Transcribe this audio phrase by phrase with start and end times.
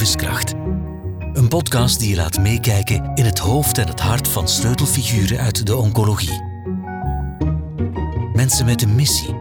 [0.00, 0.54] Levenskracht.
[1.32, 5.66] Een podcast die je laat meekijken in het hoofd en het hart van sleutelfiguren uit
[5.66, 6.42] de oncologie.
[8.32, 9.34] Mensen met een missie,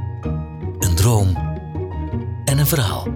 [0.80, 1.36] een droom
[2.46, 3.08] en een verhaal.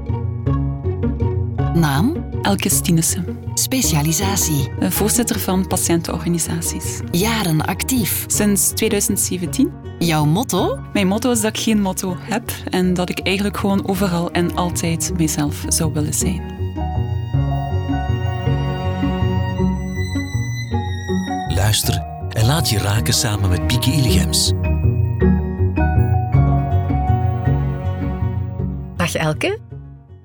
[1.73, 2.29] Naam?
[2.41, 4.71] Elke Stienissen, Specialisatie?
[4.79, 6.99] voorzitter van patiëntenorganisaties.
[7.11, 8.23] Jaren actief?
[8.27, 9.71] Sinds 2017.
[9.99, 10.79] Jouw motto?
[10.93, 14.55] Mijn motto is dat ik geen motto heb en dat ik eigenlijk gewoon overal en
[14.55, 16.62] altijd mezelf zou willen zijn.
[21.73, 24.51] Luister en laat je raken samen met Pieke Illegems.
[28.95, 29.59] Dag Elke.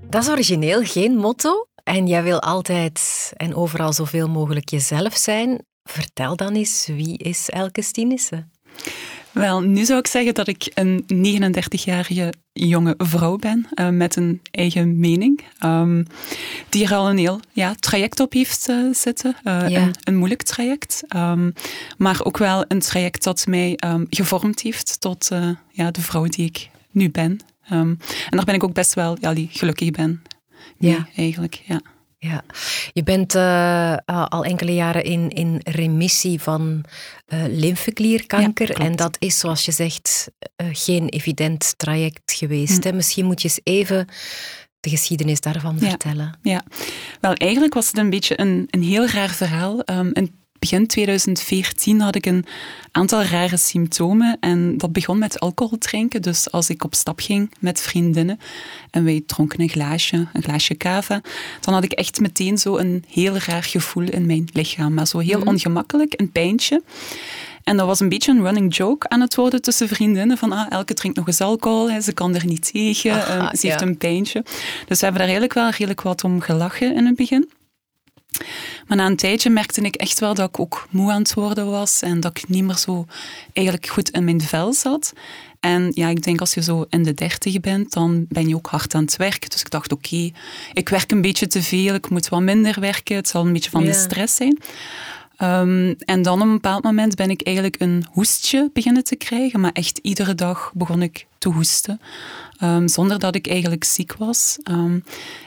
[0.08, 1.66] Dat is origineel, geen motto.
[1.84, 5.66] En jij wil altijd en overal zoveel mogelijk jezelf zijn.
[5.82, 8.52] Vertel dan eens, wie is Elke Stienissen?
[9.32, 12.32] Wel, nu zou ik zeggen dat ik een 39-jarige
[12.66, 15.40] jonge vrouw ben eh, met een eigen mening.
[15.58, 16.04] ehm,
[16.68, 19.36] die er al een heel ja, traject op heeft eh, zitten.
[19.44, 19.82] Eh, Ja.
[19.82, 21.02] een, een moeilijk traject.
[21.08, 21.50] ehm,
[21.98, 25.28] maar ook wel een traject dat mij ehm, gevormd heeft tot
[25.70, 27.38] ja, de vrouw die ik nu ben.
[27.68, 27.98] En
[28.30, 30.22] daar ben ik ook best wel ja, die gelukkig ben.
[30.78, 31.08] Ja.
[31.16, 31.80] Eigenlijk, ja.
[32.20, 32.44] Ja,
[32.92, 36.84] je bent eh, al enkele jaren in, in remissie van
[37.26, 38.68] eh lymfeklierkanker.
[38.68, 42.84] Ja, en dat is, zoals je zegt, eh, geen evident traject geweest.
[42.84, 42.92] Hè?
[42.92, 44.06] Misschien moet je eens even
[44.80, 45.88] de geschiedenis daarvan Ja.
[45.88, 46.38] vertellen.
[46.42, 46.64] Ja,
[47.20, 49.80] wel eigenlijk was het een beetje een, een heel raar verhaal.
[49.82, 52.44] Ehm, in begin 2014 had ik een
[52.92, 56.22] aantal rare symptomen en dat begon met alcohol drinken.
[56.22, 58.40] Dus als ik op stap ging met vriendinnen
[58.90, 61.20] en wij dronken een glaasje, een glaasje cava,
[61.60, 64.94] dan had ik echt meteen zo een heel raar gevoel in mijn lichaam.
[64.94, 66.82] Maar zo heel ongemakkelijk, een pijntje.
[67.68, 70.38] En dat was een beetje een running joke aan het worden tussen vriendinnen.
[70.38, 73.58] Van, ah, Elke drinkt nog eens alcohol, hè, ze kan er niet tegen, Aha, eh,
[73.58, 74.42] ze heeft een pijntje.
[74.86, 77.48] Dus we hebben daar eigenlijk wel redelijk wat om gelachen in het begin.
[78.86, 81.70] Maar na een tijdje merkte ik echt wel dat ik ook moe aan het worden
[81.70, 83.06] was en dat ik niet meer zo
[83.52, 85.12] eigenlijk goed in mijn vel zat.
[85.60, 88.66] En ja, ik denk als je zo in de dertig bent, dan ben je ook
[88.66, 89.50] hard aan het werken.
[89.50, 90.30] Dus ik dacht, oké,
[90.72, 93.16] ik werk een beetje te veel, ik moet wat minder werken.
[93.16, 94.58] Het zal een beetje van de stress zijn.
[95.38, 99.60] Ehm, en dan op een bepaald moment ben ik eigenlijk een hoestje beginnen te krijgen.
[99.60, 102.00] Maar echt iedere dag begon ik te hoesten.
[102.58, 104.58] ehm, zonder dat ik eigenlijk ziek was.
[104.62, 104.98] Ehm,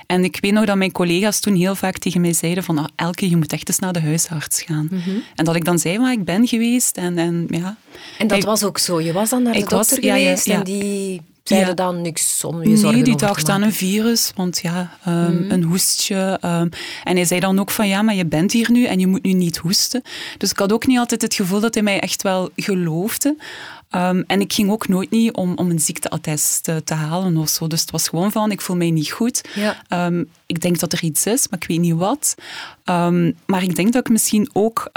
[0.06, 2.86] en ik weet nog dat mijn collega's toen heel vaak tegen mij zeiden van ah,
[2.96, 4.90] Elke, je moet echt eens naar de huisarts gaan.
[5.36, 6.98] En dat ik dan zei, maar ik ben geweest.
[6.98, 7.78] En, en, ja.
[8.18, 9.02] En dat Ik- was ook zo.
[9.02, 10.56] Je was dan naar de was- dokter ja, ja, geweest ja.
[10.58, 11.76] en die zeiden Ja.
[11.76, 15.64] dan niks om je zorgen Nee, die dacht aan een virus, want ja, ehm, een
[15.64, 16.38] hoestje.
[16.42, 16.68] ehm,
[17.04, 19.24] en hij zei dan ook van, ja, maar je bent hier nu en je moet
[19.24, 20.02] nu niet hoesten.
[20.38, 23.36] Dus ik had ook niet altijd het gevoel dat hij mij echt wel geloofde.
[23.92, 27.50] Ehm, en ik ging ook nooit niet om, om een ziekteattest eh, te halen of
[27.50, 27.68] zo.
[27.68, 29.42] Dus het was gewoon van, ik voel mij niet goed.
[29.56, 29.84] Ja.
[29.88, 32.36] Ehm, ik denk dat er iets is, maar ik weet niet wat.
[32.84, 34.92] Ehm, maar ik denk dat ik misschien ook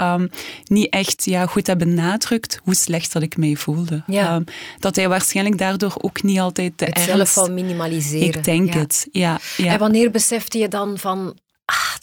[0.63, 4.03] niet echt ja, goed heb benadrukt hoe slecht dat ik mij voelde.
[4.07, 4.43] Ja.
[4.79, 8.27] Dat hij waarschijnlijk daardoor ook niet altijd de Het zelf wel minimaliseren.
[8.27, 8.79] Ik denk Ja.
[8.79, 9.39] het, ja.
[9.57, 9.71] ja.
[9.73, 11.37] En wanneer besefte je dan van,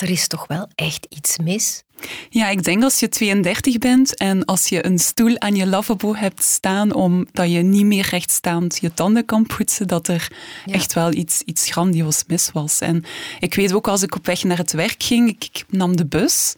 [0.03, 1.83] er is toch wel echt iets mis?
[2.31, 6.15] Ja, ik denk als je 32 bent en als je een stoel aan je lavabo
[6.15, 10.31] hebt staan omdat je niet meer rechtstaand je tanden kan poetsen, dat er
[10.65, 10.73] Ja.
[10.75, 12.79] echt wel iets, iets grandioos mis was.
[12.81, 13.05] En
[13.41, 16.07] ik weet ook als ik op weg naar het werk ging, ik, ik nam de
[16.07, 16.55] bus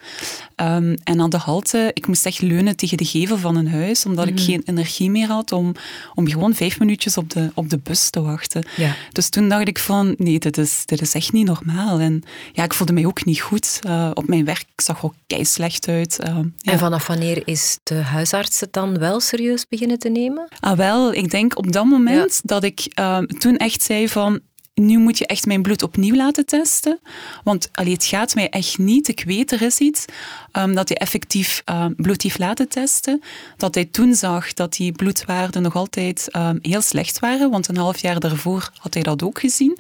[0.57, 4.07] ehm, en aan de halte, ik moest echt leunen tegen de gevel van een huis,
[4.07, 4.35] omdat Mhm.
[4.35, 5.73] ik geen energie meer had om,
[6.15, 8.67] om gewoon vijf minuutjes op de, op de bus te wachten.
[8.77, 8.95] Ja.
[9.13, 11.99] Dus toen dacht ik van, nee, dit is, dit is echt niet normaal.
[11.99, 12.23] En
[12.53, 14.61] ja, ik voelde mij ook niet goed eh, op mijn werk.
[14.77, 16.19] Ik zag ook kei slecht uit.
[16.19, 16.73] eh, ja.
[16.73, 20.49] En vanaf wanneer is de huisarts het dan wel serieus beginnen te nemen?
[20.61, 24.41] Ah, wel, ik denk op dat moment dat ik eh, toen echt zei van...
[24.75, 26.99] Nu moet je echt mijn bloed opnieuw laten testen.
[27.45, 29.09] Want allee, het gaat mij echt niet.
[29.09, 30.05] Ik weet, er is iets.
[30.53, 33.23] ehm, dat hij effectief eh, bloed heeft laten testen.
[33.57, 37.51] Dat hij toen zag dat die bloedwaarden nog altijd ehm, heel slecht waren.
[37.51, 39.79] Want een half jaar daarvoor had hij dat ook gezien.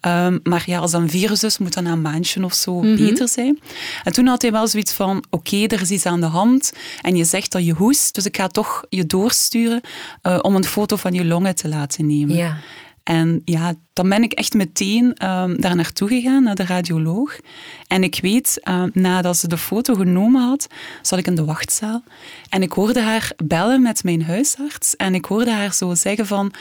[0.00, 3.28] Ehm, maar ja, als een virus is, moet dat na een maandje of zo beter
[3.28, 3.58] zijn.
[4.04, 6.72] En toen had hij wel zoiets van, oké, er is iets aan de hand.
[7.02, 9.80] En je zegt dat je hoest, dus ik ga toch je doorsturen
[10.22, 12.36] eh, om een foto van je longen te laten nemen.
[12.36, 12.56] Ja.
[13.02, 17.38] En ja, dan ben ik echt meteen ehm, daar naartoe gegaan, naar de radioloog.
[17.86, 20.66] En ik weet, ehm, nadat ze de foto genomen had,
[21.02, 22.02] zat ik in de wachtzaal.
[22.48, 24.96] En ik hoorde haar bellen met mijn huisarts.
[24.96, 26.52] En ik hoorde haar zo zeggen van,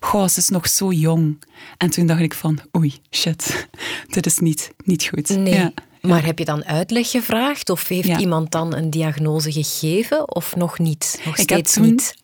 [0.00, 1.42] goh, ze is nog zo jong.
[1.76, 3.68] En toen dacht ik van, oei, shit,
[4.14, 5.28] dit is niet, niet goed.
[5.28, 5.54] Nee.
[5.54, 5.72] Ja.
[6.00, 8.18] Maar heb je dan uitleg gevraagd of heeft Ja.
[8.18, 11.20] iemand dan een diagnose gegeven of nog niet?
[11.24, 12.14] Nog Ik heb toen niet?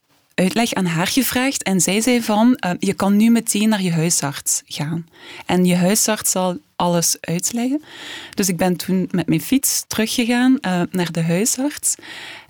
[0.42, 3.92] Uitleg aan haar gevraagd en zij zei van, uh, je kan nu meteen naar je
[3.92, 5.06] huisarts gaan.
[5.46, 7.82] En je huisarts zal alles uitleggen.
[8.34, 11.94] Dus ik ben toen met mijn fiets teruggegaan uh, naar de huisarts.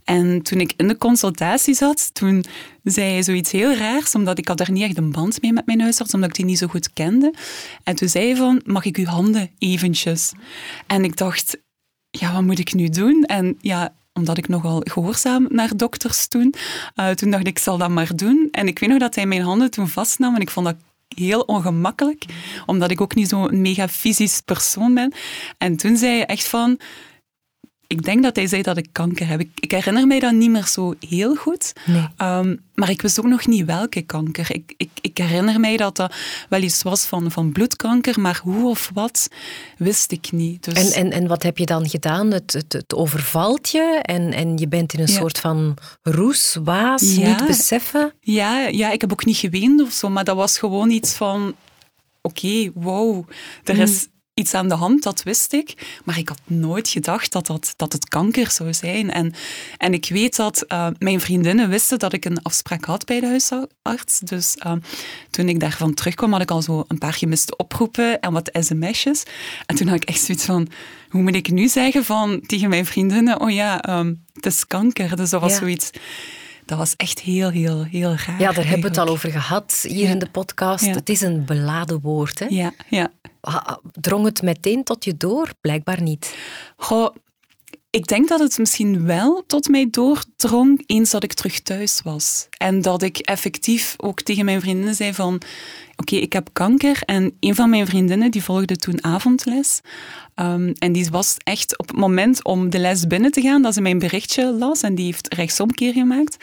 [0.04, 2.44] En toen ik in de consultatie zat, toen
[2.84, 5.66] zei hij zoiets heel raars, omdat ik had daar niet echt een band mee met
[5.66, 7.34] mijn huisarts, omdat ik die niet zo goed kende.
[7.82, 10.32] En toen zei hij van, mag ik uw handen eventjes?
[10.86, 11.58] En ik dacht,
[12.10, 13.24] ja, wat moet ik nu doen?
[13.24, 16.54] En ja, omdat ik nogal gehoorzaam naar dokters toen,
[16.96, 18.48] uh, toen dacht ik, ik zal dat maar doen.
[18.50, 20.76] En ik weet nog dat hij mijn handen toen vastnam en ik vond dat
[21.08, 22.24] heel ongemakkelijk,
[22.66, 25.12] omdat ik ook niet zo'n mega fysisch persoon ben.
[25.58, 26.78] En toen zei hij echt van,
[27.92, 29.40] ik denk dat hij zei dat ik kanker heb.
[29.40, 31.72] Ik, herinner mij dat niet meer zo heel goed.
[32.16, 34.46] Ehm, maar ik wist ook nog niet welke kanker.
[34.54, 36.14] Ik, ik, ik, herinner mij dat dat
[36.48, 39.28] wel iets was van, van bloedkanker, maar hoe of wat
[39.76, 40.64] wist ik niet.
[40.64, 40.74] Dus...
[40.74, 42.30] En, en, en wat heb je dan gedaan?
[42.30, 47.02] Het, het, het overvalt je en, en je bent in een soort van roes, waas,
[47.02, 48.12] niet beseffen?
[48.20, 51.54] Ja, ja, ik heb ook niet geweend of zo, maar dat was gewoon iets van
[52.22, 53.28] oké, okay, wow,
[53.64, 53.80] er mm.
[53.80, 55.98] is iets aan de hand, dat wist ik.
[56.04, 59.10] Maar ik had nooit gedacht dat, dat, dat het kanker zou zijn.
[59.10, 59.34] En,
[59.76, 63.26] en ik weet dat uh, mijn vriendinnen wisten dat ik een afspraak had bij de
[63.26, 64.18] huisarts.
[64.18, 64.72] Dus uh,
[65.30, 69.22] toen ik daarvan terugkwam, had ik al zo een paar gemiste oproepen en wat sms'jes.
[69.66, 70.68] En toen had ik echt zoiets van,
[71.08, 75.16] hoe moet ik nu zeggen van, tegen mijn vriendinnen, oh ja, um, het is kanker.
[75.16, 75.90] Dus dat was zoiets
[76.64, 78.40] dat was echt heel, heel, heel raar.
[78.40, 80.86] Ja, daar hebben we het al over gehad hier in de podcast.
[80.86, 82.38] Het is een beladen woord.
[82.38, 82.46] Hè?
[82.48, 83.10] Ja, ja.
[84.00, 85.50] Drong het meteen tot je door?
[85.60, 86.36] Blijkbaar niet.
[86.76, 87.14] Goh,
[87.90, 92.46] ik denk dat het misschien wel tot mij doordrong eens dat ik terug thuis was.
[92.58, 95.40] En dat ik effectief ook tegen mijn vriendinnen zei van...
[96.02, 97.02] Oké, ik heb kanker.
[97.04, 99.80] En een van mijn vriendinnen die volgde toen avondles.
[100.36, 103.74] Um, en die was echt op het moment om de les binnen te gaan, dat
[103.74, 104.82] ze mijn berichtje las.
[104.82, 106.36] En die heeft rechtsomkeer gemaakt.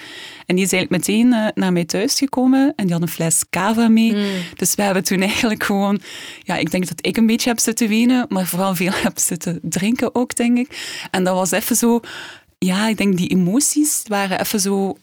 [0.45, 2.73] En die is eigenlijk meteen uh, naar mij thuis gekomen.
[2.75, 4.15] En die had een fles cava mee.
[4.15, 4.25] Mm.
[4.56, 6.00] Dus we hebben toen eigenlijk gewoon...
[6.44, 8.25] Ja, ik denk dat ik een beetje heb zitten wenen.
[8.29, 11.00] Maar vooral veel heb zitten drinken ook, denk ik.
[11.11, 12.00] En dat was even zo...
[12.57, 14.97] Ja, ik denk die emoties waren even zo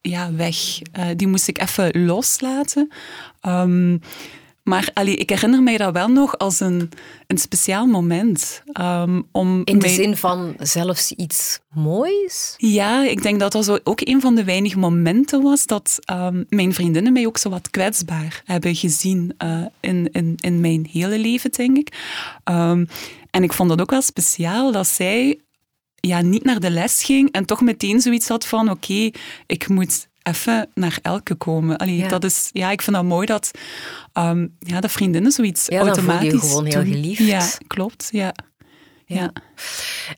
[0.00, 0.56] ja, weg.
[0.98, 2.90] Uh, die moest ik even loslaten.
[3.46, 4.00] Um,
[4.62, 6.90] maar allee, ik herinner mij dat wel nog als een,
[7.26, 8.62] een speciaal moment.
[8.80, 12.54] Um, om In de zin van zelfs iets moois?
[12.56, 16.46] Ja, ik denk dat dat zo ook een van de weinige momenten was dat um,
[16.48, 21.18] mijn vriendinnen mij ook zo wat kwetsbaar hebben gezien uh, in, in, in mijn hele
[21.18, 21.98] leven, denk ik.
[22.44, 22.88] Um,
[23.30, 25.38] en ik vond dat ook wel speciaal dat zij
[26.00, 29.14] ja, niet naar de les ging en toch meteen zoiets had van oké, okay,
[29.46, 31.76] ik moet even naar elke komen.
[31.76, 32.08] Allee, ja.
[32.08, 33.50] Dat is, ja, ik vind dat mooi dat,
[34.14, 37.26] um, ja, dat vriendinnen zoiets ja, automatisch dan je gewoon heel geliefd.
[37.26, 38.08] Ja, klopt.
[38.12, 38.34] Ja.
[39.04, 39.32] Ja.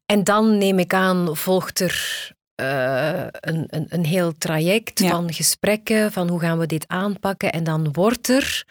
[0.06, 2.30] En dan neem ik aan, volgt er
[2.60, 7.52] uh, een, een, een heel traject van gesprekken, van hoe gaan we dit aanpakken.
[7.52, 8.64] En dan wordt er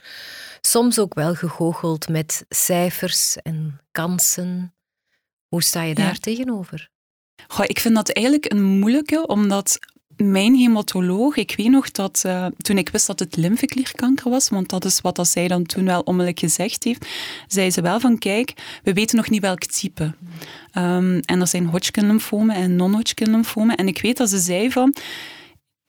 [0.61, 4.73] soms ook wel gegoocheld met cijfers en kansen.
[5.47, 6.89] Hoe sta je daar tegenover?
[7.47, 9.79] Goh, ik vind dat eigenlijk een moeilijke, omdat
[10.15, 14.69] mijn hematoloog, ik weet nog dat uh, toen ik wist dat het lymfeklierkanker was, want
[14.69, 17.05] dat is wat dat zij dan toen wel onmiddellijk gezegd heeft,
[17.47, 18.53] zei ze wel van kijk,
[18.83, 20.03] we weten nog niet welk type.
[20.03, 23.75] Um, en er zijn Hodgkin-lymfomen en non-Hodgkin-lymfomen.
[23.75, 24.95] En ik weet dat ze zei van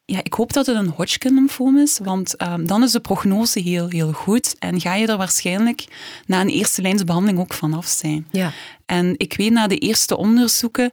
[0.05, 3.87] ja, ik hoop dat het een Hodgkin-lymfoom is, want um, dan is de prognose heel,
[3.89, 5.85] heel goed en ga je er waarschijnlijk
[6.25, 8.27] na een eerste lijnsbehandeling ook vanaf zijn.
[8.31, 8.51] Ja.
[8.93, 10.91] En ik weet, na de eerste onderzoeken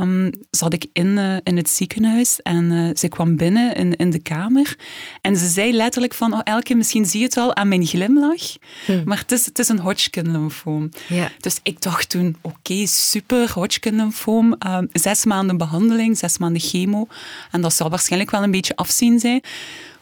[0.00, 4.10] um, zat ik in, uh, in het ziekenhuis en uh, ze kwam binnen in, in
[4.10, 4.76] de kamer
[5.20, 8.56] en ze zei letterlijk van, oh Elke, misschien zie je het al aan mijn glimlach,
[8.86, 9.02] hm.
[9.04, 10.88] maar het is, het is een Hodgkin-lymfoom.
[11.08, 11.30] Ja.
[11.38, 17.06] Dus ik dacht toen, oké, okay, super, Hodgkin-lymfoom, um, zes maanden behandeling, zes maanden chemo
[17.50, 19.42] en dat zal waarschijnlijk wel een beetje afzien zijn.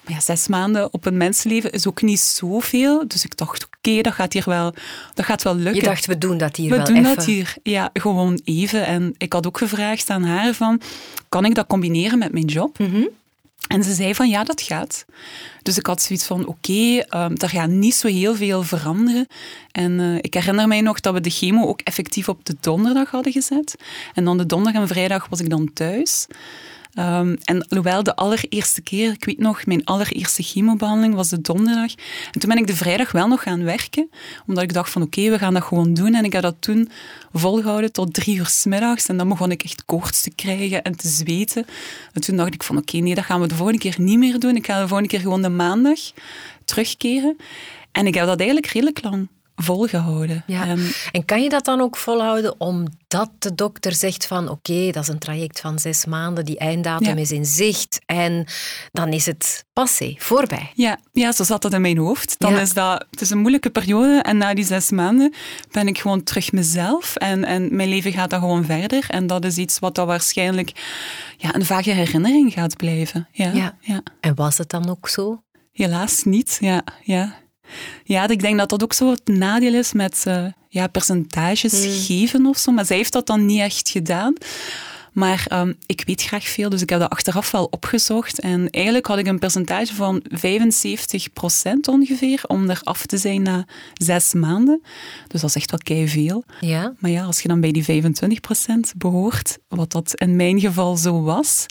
[0.04, 3.08] Maar ja, zes maanden op een mensenleven is ook niet zoveel.
[3.08, 4.74] Dus ik dacht, oké, dat gaat hier wel,
[5.14, 5.74] dat gaat wel lukken.
[5.74, 7.14] Je dacht, we doen dat hier we wel doen even.
[7.14, 8.86] dat hier, ja, gewoon even.
[8.86, 10.80] En ik had ook gevraagd aan haar van,
[11.28, 12.78] kan ik dat combineren met mijn job?
[12.78, 13.08] Mm -hmm.
[13.68, 15.04] En ze zei van, ja, dat gaat.
[15.62, 19.26] Dus ik had zoiets van, oké, okay, um, er gaat niet zo heel veel veranderen.
[19.72, 23.10] En uh, ik herinner mij nog dat we de chemo ook effectief op de donderdag
[23.10, 23.76] hadden gezet.
[24.14, 26.26] En dan de donderdag en vrijdag was ik dan thuis.
[26.98, 31.92] Um, en hoewel de allereerste keer, ik weet nog, mijn allereerste chemobehandeling was de donderdag.
[32.32, 34.10] En toen ben ik de vrijdag wel nog gaan werken,
[34.46, 36.14] omdat ik dacht van oké, we gaan dat gewoon doen.
[36.14, 36.90] En ik heb dat toen
[37.32, 38.66] volgehouden tot drie uur s.
[39.06, 41.66] En dan begon ik echt koorts te krijgen en te zweten.
[42.12, 44.38] En toen dacht ik van oké, nee, dat gaan we de volgende keer niet meer
[44.38, 44.56] doen.
[44.56, 45.98] Ik ga de volgende keer gewoon de maandag
[46.64, 47.36] terugkeren.
[47.92, 49.28] En ik heb dat eigenlijk redelijk lang
[49.60, 50.42] volgehouden.
[50.46, 50.66] Ja.
[50.66, 55.02] En, En kan je dat dan ook volhouden omdat de dokter zegt van oké, dat
[55.02, 57.20] is een traject van zes maanden, die einddatum Ja.
[57.22, 58.46] is in zicht en
[58.92, 60.70] dan is het passé, voorbij.
[60.74, 62.34] ja, ja, zo zat dat in mijn hoofd.
[62.38, 62.60] Dan Ja.
[62.60, 65.34] is dat, het is een moeilijke periode en na die zes maanden
[65.70, 69.04] ben ik gewoon terug mezelf en, en mijn leven gaat dan gewoon verder.
[69.08, 70.72] En dat is iets wat dan waarschijnlijk
[71.36, 73.28] ja, een vage herinnering gaat blijven.
[73.32, 73.76] Ja.
[73.80, 74.02] ja.
[74.20, 75.42] En was het dan ook zo?
[75.72, 76.82] Helaas niet, ja.
[77.02, 77.34] ja.
[78.04, 81.92] Ja, ik denk dat dat ook zo het nadeel is met eh, ja, percentages Hmm.
[81.92, 82.72] geven of zo.
[82.72, 84.34] Maar zij heeft dat dan niet echt gedaan.
[85.18, 88.40] Maar ehm, ik weet graag veel, dus ik heb dat achteraf wel opgezocht.
[88.40, 93.66] En eigenlijk had ik een percentage van 75% ongeveer om er af te zijn na
[93.94, 94.82] zes maanden.
[95.26, 96.44] Dus dat is echt wel kei veel.
[96.60, 96.94] Ja.
[96.98, 101.22] Maar ja, als je dan bij die 25% behoort, wat dat in mijn geval zo
[101.22, 101.66] was,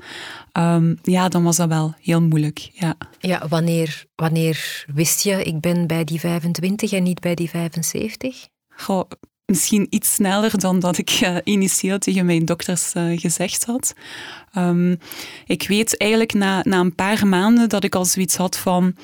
[0.52, 2.70] ehm, ja, dan was dat wel heel moeilijk.
[2.74, 2.96] Ja.
[3.20, 8.48] Ja, wanneer, wanneer wist je, ik ben bij die 25 en niet bij die 75?
[8.70, 9.10] Goh,
[9.48, 13.94] misschien iets sneller dan dat ik eh, initieel tegen mijn dokters eh, gezegd had.
[14.54, 14.96] Ehm,
[15.46, 18.96] ik weet eigenlijk na, na een paar maanden dat ik al zoiets had van...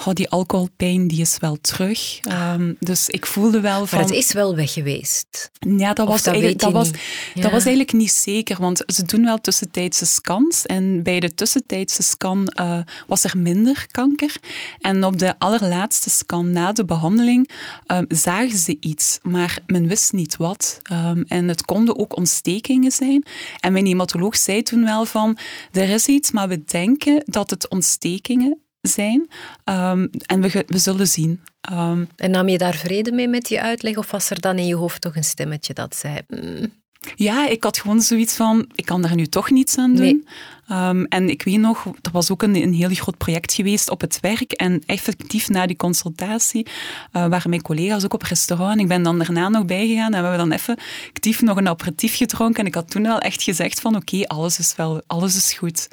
[0.00, 2.18] Goh, die alcoholpijn die is wel terug.
[2.22, 3.98] Ehm, dus ik voelde wel van...
[3.98, 5.50] Maar het is wel weg geweest.
[5.58, 7.42] Ja, dat was, dat eigenlijk, dat, was, niet.
[7.42, 10.66] dat was eigenlijk niet zeker, want ze doen wel tussentijdse scans.
[10.66, 14.36] En bij de tussentijdse scan eh, was er minder kanker.
[14.78, 17.50] En op de allerlaatste scan na de behandeling
[17.86, 20.80] ehm, zagen ze iets, maar men wist niet wat.
[20.82, 23.24] Ehm, en het konden ook ontstekingen zijn.
[23.60, 25.38] En mijn hematoloog zei toen wel van,
[25.72, 29.28] er is iets, maar we denken dat het ontstekingen zijn.
[29.64, 31.40] Ehm, en we, we zullen zien.
[31.60, 34.66] Ehm, En nam je daar vrede mee met die uitleg of was er dan in
[34.66, 36.18] je hoofd toch een stemmetje dat zei...
[36.28, 36.72] "Mm,
[37.16, 40.04] Ja, ik had gewoon zoiets van, ik kan daar nu toch niets aan doen.
[40.04, 40.24] Nee.
[40.68, 44.00] Ehm, en ik weet nog, er was ook een, een heel groot project geweest op
[44.00, 44.52] het werk.
[44.52, 46.66] En effectief na die consultatie
[47.12, 48.72] eh, waren mijn collega's ook op restaurant.
[48.72, 52.16] En ik ben dan daarna nog bijgegaan en we hebben dan effectief nog een aperitief
[52.16, 52.60] gedronken.
[52.60, 55.88] En ik had toen wel echt gezegd van, oké, alles is wel, alles is goed.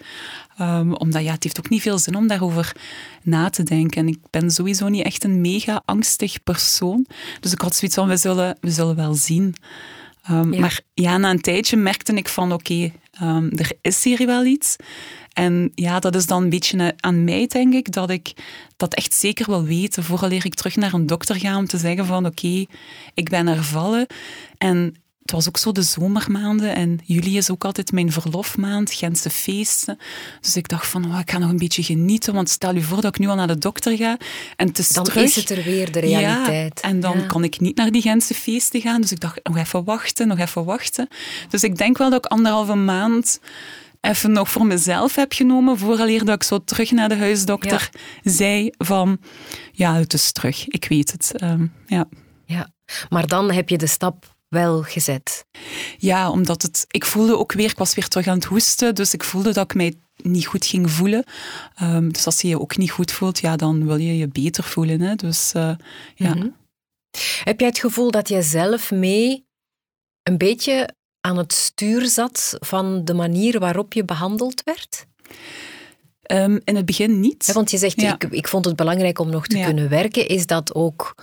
[0.57, 2.75] Ehm, omdat ja, het heeft ook niet veel zin om daarover
[3.23, 4.01] na te denken.
[4.01, 7.05] En ik ben sowieso niet echt een mega angstig persoon.
[7.39, 9.55] Dus ik had zoiets van, we zullen, we zullen wel zien.
[10.23, 10.59] Ehm, Ja.
[10.59, 14.75] Maar ja, na een tijdje merkte ik van oké, ehm, er is hier wel iets.
[15.33, 18.33] En ja, dat is dan een beetje aan mij, denk ik, dat ik
[18.77, 22.05] dat echt zeker wil weten vooraleer ik terug naar een dokter ga om te zeggen
[22.05, 22.65] van oké,
[23.13, 24.07] ik ben hervallen.
[24.57, 24.95] En
[25.27, 29.97] het was ook zo de zomermaanden en juli is ook altijd mijn verlofmaand, Gentse feesten.
[30.41, 33.01] Dus ik dacht van, oh, ik ga nog een beetje genieten, want stel je voor
[33.01, 34.17] dat ik nu al naar de dokter ga
[34.55, 35.23] en het is Dan terug.
[35.23, 36.79] is het er weer, de realiteit.
[36.83, 37.25] Ja, en dan Ja.
[37.25, 39.01] kan ik niet naar die Gentse feesten gaan.
[39.01, 41.07] Dus ik dacht, nog even wachten, nog even wachten.
[41.49, 43.39] Dus ik denk wel dat ik anderhalve maand
[44.01, 47.89] even nog voor mezelf heb genomen, vooraleer dat ik zo terug naar de huisdokter
[48.23, 49.17] zei van,
[49.71, 51.31] ja, het is terug, ik weet het.
[51.35, 52.05] Ehm, ja.
[52.45, 52.69] Ja.
[53.09, 55.45] Maar dan heb je de stap wel gezet.
[55.97, 59.13] ja, omdat het, ik voelde ook weer, ik was weer terug aan het hoesten, dus
[59.13, 61.23] ik voelde dat ik mij niet goed ging voelen.
[61.75, 64.63] Ehm, dus als je je ook niet goed voelt, ja, dan wil je je beter
[64.63, 65.01] voelen.
[65.01, 65.15] Hè?
[65.15, 65.71] Dus eh,
[66.15, 66.33] ja.
[66.35, 66.47] Mhm.
[67.43, 69.45] Heb jij het gevoel dat jij zelf mee
[70.23, 70.89] een beetje
[71.21, 75.05] aan het stuur zat van de manier waarop je behandeld werd?
[76.21, 77.45] Ehm, in het begin niet.
[77.47, 78.13] Hè, Want je zegt, Ja.
[78.13, 79.65] ik, ik vond het belangrijk om nog te Ja.
[79.65, 80.27] kunnen werken.
[80.27, 81.15] Is dat ook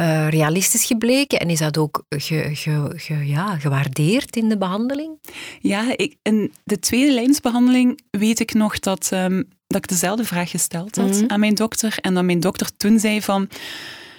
[0.00, 5.18] eh, realistisch gebleken en is dat ook ge, ge, ge- ja, gewaardeerd in de behandeling?
[5.60, 10.50] Ja, ik, in de tweede lijnsbehandeling weet ik nog dat, ehm, dat ik dezelfde vraag
[10.50, 11.24] gesteld had Mhm.
[11.30, 11.98] aan mijn dokter.
[12.00, 13.48] En dat mijn dokter toen zei van...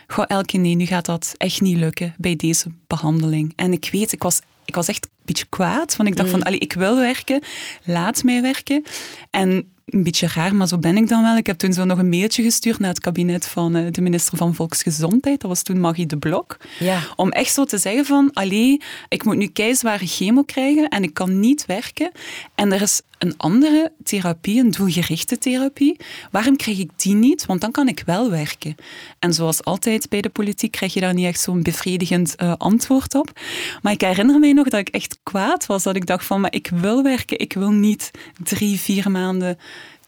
[0.08, 3.54] Goh, Elke, nee, nu gaat dat echt niet lukken bij deze behandeling.
[3.56, 5.96] En ik weet, ik was, ik was echt een beetje kwaad.
[5.96, 6.38] Want ik dacht Mhm.
[6.38, 7.42] van, allee, ik wil werken,
[7.84, 8.84] laat mij werken.
[9.30, 11.38] En een beetje raar, maar zo ben ik dan wel.
[11.38, 14.38] Ik heb toen zo nog een mailtje gestuurd naar het kabinet van eh, de minister
[14.38, 15.42] van Volksgezondheid.
[15.42, 16.58] Dat was toen Magie de Blok.
[16.80, 17.00] Ja.
[17.16, 21.14] Om echt zo te zeggen van, allee, ik moet nu keizware chemo krijgen en ik
[21.14, 22.12] kan niet werken.
[22.56, 26.00] En er is een andere therapie, een doelgerichte therapie.
[26.32, 27.46] Waarom krijg ik die niet?
[27.46, 28.76] Want dan kan ik wel werken.
[29.20, 33.16] En zoals altijd bij de politiek krijg je daar niet echt zo'n bevredigend eh, antwoord
[33.16, 33.40] op.
[33.82, 35.84] Maar ik herinner mij nog dat ik echt kwaad was.
[35.84, 37.40] Dat ik dacht van, maar ik wil werken.
[37.40, 38.12] Ik wil niet
[38.44, 39.58] drie, vier maanden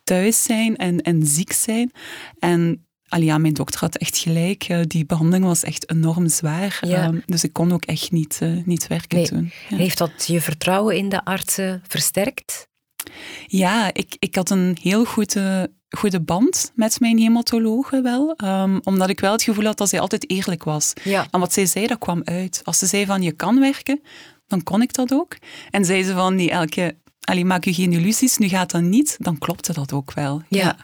[0.04, 1.92] thuis zijn en, en ziek zijn.
[2.40, 4.64] En Allee, ja, mijn dokter had echt gelijk.
[4.64, 6.78] Eh, die behandeling was echt enorm zwaar.
[6.82, 7.04] Ja.
[7.04, 9.28] Ehm, dus ik kon ook echt niet, eh, niet werken Nee.
[9.28, 9.52] toen.
[9.70, 12.68] Ja, Heeft dat je vertrouwen in de artsen versterkt?
[13.48, 18.34] Ja ik, ik had een heel goede, goede band met mijn hematologe wel.
[18.36, 20.94] Ehm, omdat ik wel het gevoel had dat zij altijd eerlijk was.
[21.04, 21.28] Ja.
[21.32, 22.62] En wat zij zei, dat kwam uit.
[22.64, 24.02] Als ze zei van je kan werken,
[24.48, 25.38] dan kon ik dat ook.
[25.70, 29.18] En zei ze van nee, Elke, allee, maak je geen illusies, nu gaat dat niet,
[29.20, 30.42] dan klopte dat ook wel.
[30.50, 30.76] Ja.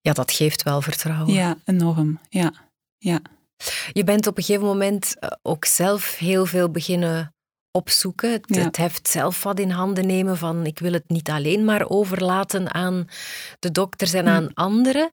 [0.00, 1.34] Ja, dat geeft wel vertrouwen.
[1.34, 2.20] ja enorm.
[2.28, 2.52] Ja.
[2.98, 3.20] ja.
[3.92, 7.31] Je bent op een gegeven moment eh, ook zelf heel veel beginnen
[7.72, 8.32] opzoeken.
[8.32, 8.62] Het, Ja.
[8.62, 12.74] het heft zelf wat in handen nemen van ik wil het niet alleen maar overlaten
[12.74, 13.06] aan
[13.58, 15.12] de dokters en aan anderen.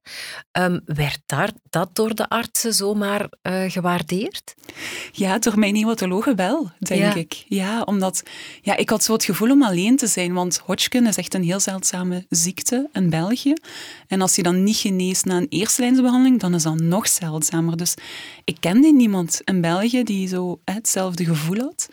[0.52, 4.56] Ehm, werd daar, dat door de artsen zomaar eh, gewaardeerd?
[5.12, 7.14] Ja, door mijn neonatologen wel, denk Ja.
[7.16, 7.44] ik.
[7.48, 8.24] Ja, omdat
[8.62, 11.44] ja, ik had zo het gevoel om alleen te zijn, want Hodgkin is echt een
[11.44, 13.54] heel zeldzame ziekte in België.
[14.08, 17.78] En als je dan niet geneest na een eerste lijnsbehandeling, dan is dat nog zeldzamer.
[17.78, 17.94] Dus
[18.44, 21.90] ik kende niemand in België die zo hè, hetzelfde gevoel had.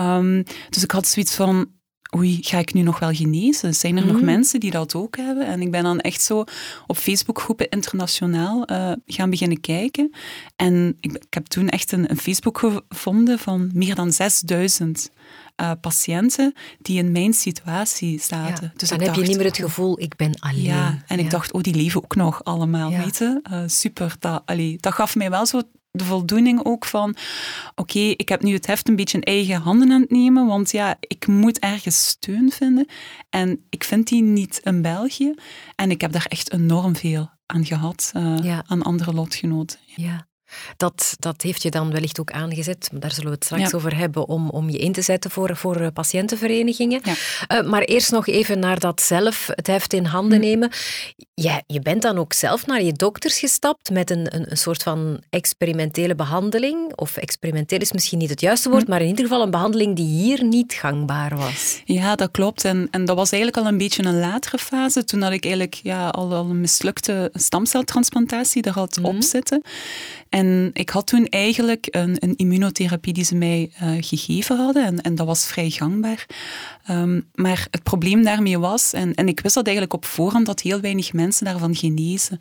[0.00, 1.68] Ehm, dus ik had zoiets van,
[2.16, 3.74] oei, ga ik nu nog wel genezen?
[3.74, 5.46] Zijn er nog mensen die dat ook hebben?
[5.46, 6.44] En ik ben dan echt zo
[6.86, 10.10] op Facebookgroepen internationaal eh, gaan beginnen kijken.
[10.56, 15.10] En ik, ik heb toen echt een, een Facebook gevonden van meer dan 6000
[15.56, 18.64] eh, patiënten die in mijn situatie zaten.
[18.64, 20.62] Ja, Dus dan heb je niet meer het oh, gevoel, ik ben alleen.
[20.62, 23.04] Ja, en ik dacht, oh, die leven ook nog allemaal, Ja.
[23.04, 23.40] weet je.
[23.42, 27.16] Eh, super, dat, allee, dat gaf mij wel zo de voldoening ook van,
[27.74, 30.70] oké, ik heb nu het heft een beetje in eigen handen aan het nemen, want
[30.70, 32.86] ja, ik moet ergens steun vinden.
[33.30, 35.34] En ik vind die niet in België.
[35.76, 38.64] En ik heb daar echt enorm veel aan gehad, eh, Ja.
[38.66, 39.78] aan andere lotgenoten.
[39.96, 40.28] Ja.
[40.76, 43.76] Dat, dat heeft je dan wellicht ook aangezet, daar zullen we het straks Ja.
[43.76, 47.00] over hebben, om, om je in te zetten voor, voor eh, patiëntenverenigingen.
[47.04, 47.14] Ja.
[47.46, 50.44] Eh, maar eerst nog even naar dat zelf, het heft in handen Hm.
[50.44, 50.70] nemen.
[51.34, 54.82] Ja, je bent dan ook zelf naar je dokters gestapt met een, een, een soort
[54.82, 56.92] van experimentele behandeling.
[56.96, 58.74] Of experimenteel is misschien niet het juiste Hm.
[58.74, 61.80] woord, maar in ieder geval een behandeling die hier niet gangbaar was.
[61.84, 62.64] Ja, dat klopt.
[62.64, 65.04] En, en dat was eigenlijk al een beetje een latere fase.
[65.04, 69.62] Toen had ik eigenlijk ja, al, al een mislukte stamceltransplantatie er had op zitten.
[70.28, 70.39] En
[70.72, 74.84] ik had toen eigenlijk een, een immunotherapie die ze mij eh, gegeven hadden.
[74.84, 76.26] En, en dat was vrij gangbaar.
[76.84, 80.60] Ehm, maar het probleem daarmee was, en, en ik wist dat eigenlijk op voorhand, dat
[80.60, 82.40] heel weinig mensen daarvan genezen.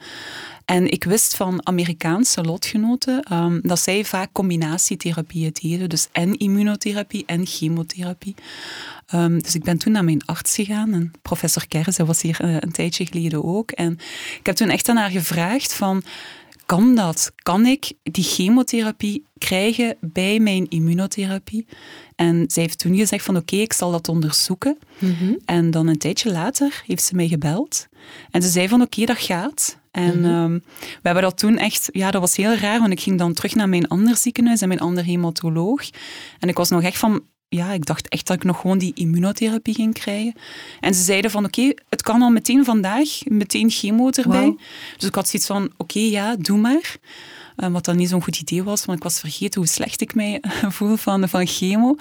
[0.65, 5.89] En ik wist van Amerikaanse lotgenoten ehm, dat zij vaak combinatietherapieën deden.
[5.89, 8.35] Dus en immunotherapie en chemotherapie.
[9.07, 10.93] Ehm, dus ik ben toen naar mijn arts gegaan.
[10.93, 13.71] En professor Kerze was hier eh, een tijdje geleden ook.
[13.71, 13.91] En
[14.39, 16.03] ik heb toen echt aan haar gevraagd van...
[16.69, 17.32] Kan dat?
[17.36, 21.67] Kan ik die chemotherapie krijgen bij mijn immunotherapie?
[22.15, 24.77] En zij heeft toen gezegd van oké, ik zal dat onderzoeken.
[25.45, 27.88] En dan een tijdje later heeft ze mij gebeld.
[28.32, 29.79] En ze zei van oké, dat gaat.
[29.91, 31.89] En ehm, we hebben dat toen echt...
[31.91, 34.67] Ja, dat was heel raar, want ik ging dan terug naar mijn ander ziekenhuis en
[34.67, 35.89] mijn andere hematoloog.
[36.39, 37.23] En ik was nog echt van...
[37.49, 40.33] Ja, ik dacht echt dat ik nog gewoon die immunotherapie ging krijgen.
[40.79, 44.55] En ze zeiden van oké, het kan al meteen vandaag, meteen chemo erbij.
[44.97, 46.97] Dus ik had zoiets van oké, ja, doe maar.
[47.55, 50.15] Eh, wat dan niet zo'n goed idee was, want ik was vergeten hoe slecht ik
[50.15, 50.41] mij
[50.77, 51.95] voel van, van chemo.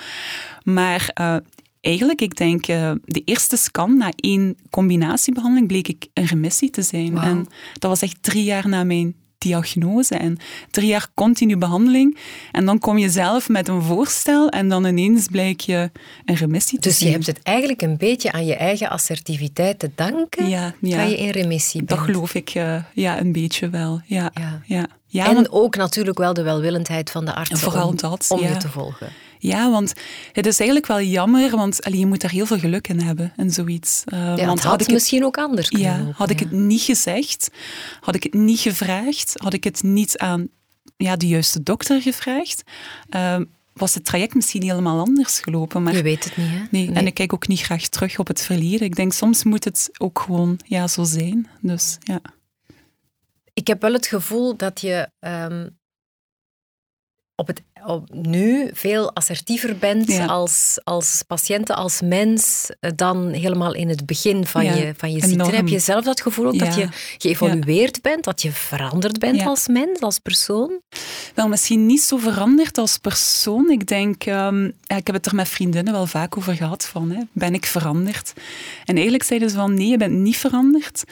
[0.64, 1.36] Maar eh,
[1.80, 6.82] eigenlijk, ik denk, eh, de eerste scan na één combinatiebehandeling bleek ik een remissie te
[6.82, 7.18] zijn.
[7.18, 10.38] En dat was echt drie jaar na mijn diagnose en
[10.70, 12.18] drie jaar continu behandeling.
[12.52, 15.90] En dan kom je zelf met een voorstel en dan ineens blijk je
[16.24, 19.90] een remissie te Dus je hebt het eigenlijk een beetje aan je eigen assertiviteit te
[19.94, 20.48] danken.
[20.48, 20.96] Ja, ja.
[20.96, 22.10] Ga je in remissie Dat bent.
[22.10, 24.00] geloof ik eh, ja, een beetje wel.
[24.06, 24.30] Ja,
[25.10, 25.26] Ja.
[25.26, 29.08] en want- ook natuurlijk wel de welwillendheid van de artsen om, dat, je te volgen.
[29.38, 29.92] Ja, want
[30.32, 33.32] het is eigenlijk wel jammer, want allee, je moet daar heel veel geluk in hebben
[33.36, 34.04] en zoiets.
[34.06, 36.38] Uh, Ja, want had had ik het, misschien ook anders kunnen ja, lopen, had ik
[36.38, 36.44] ja.
[36.44, 37.50] het niet gezegd,
[38.00, 40.48] had ik het niet gevraagd, had ik het niet aan
[40.96, 42.62] ja, de juiste dokter gevraagd,
[43.10, 43.40] uh,
[43.72, 45.82] was het traject misschien helemaal anders gelopen.
[45.82, 46.62] Maar Je weet het niet, hè?
[46.70, 48.80] Nee, en ik kijk ook niet graag terug op het verleden.
[48.80, 51.48] Ik denk, soms moet het ook gewoon ja, zo zijn.
[51.60, 52.20] Dus ja.
[53.52, 55.68] Ik heb wel het gevoel dat je ehm,
[57.34, 57.62] op het,
[58.12, 60.24] nu veel assertiever bent Ja.
[60.26, 65.12] als, als patiënten, als mens, eh, dan helemaal in het begin van Ja, je, van
[65.12, 65.54] je ziekte.
[65.56, 66.88] Heb je zelf dat gevoel ook dat je
[67.18, 70.80] geëvolueerd bent, dat je veranderd bent als mens, als persoon?
[71.34, 73.70] Wel, misschien niet zo veranderd als persoon.
[73.70, 77.22] Ik denk, ehm, ik heb het er met vriendinnen wel vaak over gehad, van, hè,
[77.32, 78.32] ben ik veranderd?
[78.84, 81.04] En eigenlijk zeiden ze van, nee, je bent niet veranderd.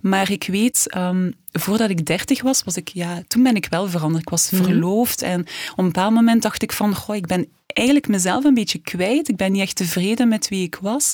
[0.00, 3.88] Maar ik weet, ehm, voordat ik dertig was, was ik, ja, toen ben ik wel
[3.88, 4.22] veranderd.
[4.22, 5.40] Ik was verloofd en
[5.70, 9.28] op een bepaald moment dacht ik van, goh, ik ben eigenlijk mezelf een beetje kwijt.
[9.28, 11.12] Ik ben niet echt tevreden met wie ik was.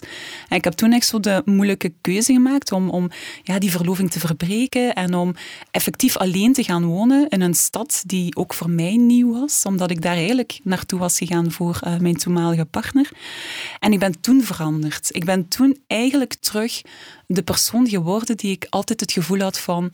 [0.48, 3.10] En ik heb toen echt zo de moeilijke keuze gemaakt om, om
[3.42, 5.34] ja, die verloving te verbreken en om
[5.70, 9.90] effectief alleen te gaan wonen in een stad die ook voor mij nieuw was, omdat
[9.90, 13.10] ik daar eigenlijk naartoe was gegaan voor uh, mijn toenmalige partner.
[13.78, 15.08] En ik ben toen veranderd.
[15.12, 16.82] Ik ben toen eigenlijk terug
[17.26, 19.92] de persoon geworden die ik altijd het gevoel had van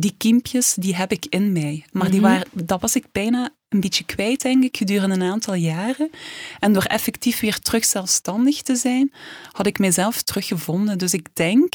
[0.00, 1.84] die kiempjes, die heb ik in mij.
[1.92, 5.54] Maar die waren, dat was ik bijna een beetje kwijt, denk ik, gedurende een aantal
[5.54, 6.10] jaren.
[6.58, 9.12] En door effectief weer terug zelfstandig te zijn,
[9.52, 10.98] had ik mezelf teruggevonden.
[10.98, 11.74] Dus ik denk,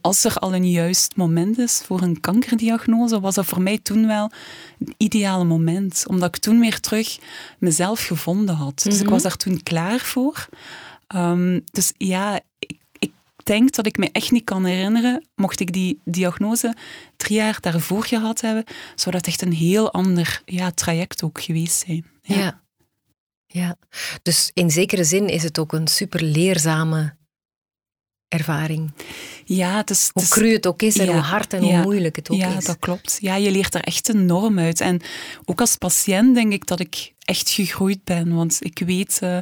[0.00, 4.06] als er al een juist moment is voor een kankerdiagnose, was dat voor mij toen
[4.06, 4.30] wel
[4.78, 6.04] het ideale moment.
[6.08, 7.18] Omdat ik toen weer terug
[7.58, 8.82] mezelf gevonden had.
[8.82, 9.12] Dus ik Mhm.
[9.12, 10.48] was daar toen klaar voor.
[11.06, 12.40] Ehm, dus ja,
[13.42, 16.74] denk dat ik me echt niet kan herinneren, mocht ik die diagnose
[17.16, 21.84] drie jaar daarvoor gehad hebben, zou dat echt een heel ander ja, traject ook geweest
[21.86, 22.06] zijn.
[22.22, 22.62] Ja.
[23.46, 23.76] ja.
[24.22, 27.16] Dus in zekere zin is het ook een super leerzame
[28.32, 28.92] ervaring.
[29.44, 31.82] Ja, het is, Hoe cru het ook is en ja, hoe hard en hoe ja,
[31.82, 32.64] moeilijk het ook ja, is.
[32.64, 33.18] dat klopt.
[33.20, 34.80] Ja, je leert er echt enorm uit.
[34.80, 35.00] En
[35.44, 38.34] ook als patiënt denk ik dat ik echt gegroeid ben.
[38.34, 39.38] Want ik weet, eh,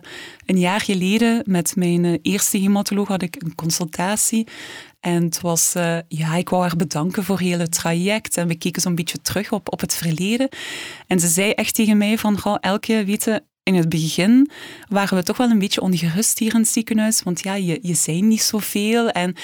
[0.47, 4.47] een jaar geleden met mijn eh, eerste hematoloog had ik een consultatie.
[5.01, 8.37] En het was, eh, ja, ik wou haar bedanken voor heel het traject.
[8.37, 10.49] En we keken zo'n beetje terug op, op het verleden.
[11.07, 14.51] En ze zei echt tegen mij van, goh, Elke, weet je, in het begin
[14.89, 17.23] waren we toch wel een beetje ongerust hier in het ziekenhuis.
[17.23, 19.09] Want ja, je, je zei niet zoveel.
[19.11, 19.35] En,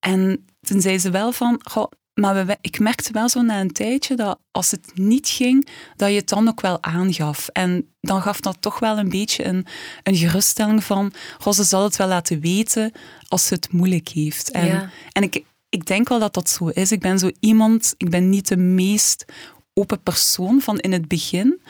[0.00, 3.72] en toen zei ze wel van, goh, maar we, ik merkte wel zo na een
[3.72, 7.48] tijdje dat als het niet ging, dat je het dan ook wel aangaf.
[7.48, 9.66] En dan gaf dat toch wel een beetje een,
[10.02, 12.92] een geruststelling van, goh, ze zal het wel laten weten
[13.28, 14.50] als ze het moeilijk heeft.
[14.50, 14.90] En, Ja.
[15.12, 16.92] en ik, ik denk wel dat dat zo is.
[16.92, 19.24] Ik ben zo iemand, ik ben niet de meest
[19.74, 21.60] open persoon van in het begin.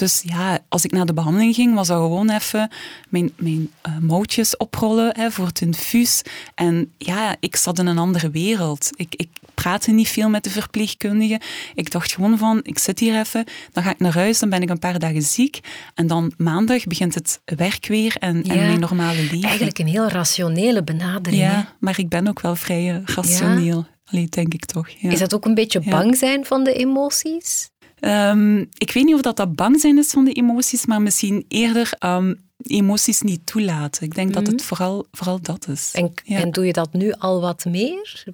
[0.00, 2.70] Dus ja, als ik naar de behandeling ging, was dat gewoon even
[3.08, 6.22] mijn, mijn eh, mouwtjes oprollen hè, voor het infuus.
[6.54, 8.90] En ja, ik zat in een andere wereld.
[8.94, 11.40] Ik, ik praatte niet veel met de verpleegkundige.
[11.74, 14.62] Ik dacht gewoon van, ik zit hier even, dan ga ik naar huis, dan ben
[14.62, 15.60] ik een paar dagen ziek.
[15.94, 19.42] En dan maandag begint het werk weer en, en mijn normale leven.
[19.42, 21.42] Eigenlijk een heel rationele benadering.
[21.42, 21.52] hè?
[21.52, 23.86] Ja, maar ik ben ook wel vrij eh, rationeel.
[24.04, 24.88] Allee, denk ik toch.
[24.88, 25.10] Ja.
[25.10, 27.70] Is dat ook een beetje bang zijn van de emoties?
[28.00, 31.44] Ehm, ik weet niet of dat, dat bang zijn is van de emoties, maar misschien
[31.48, 34.02] eerder ehm, emoties niet toelaten.
[34.02, 35.90] Ik denk dat het vooral, vooral dat is.
[35.92, 36.04] Mhm.
[36.04, 36.38] En, ja.
[36.38, 38.24] en doe je dat nu al wat meer?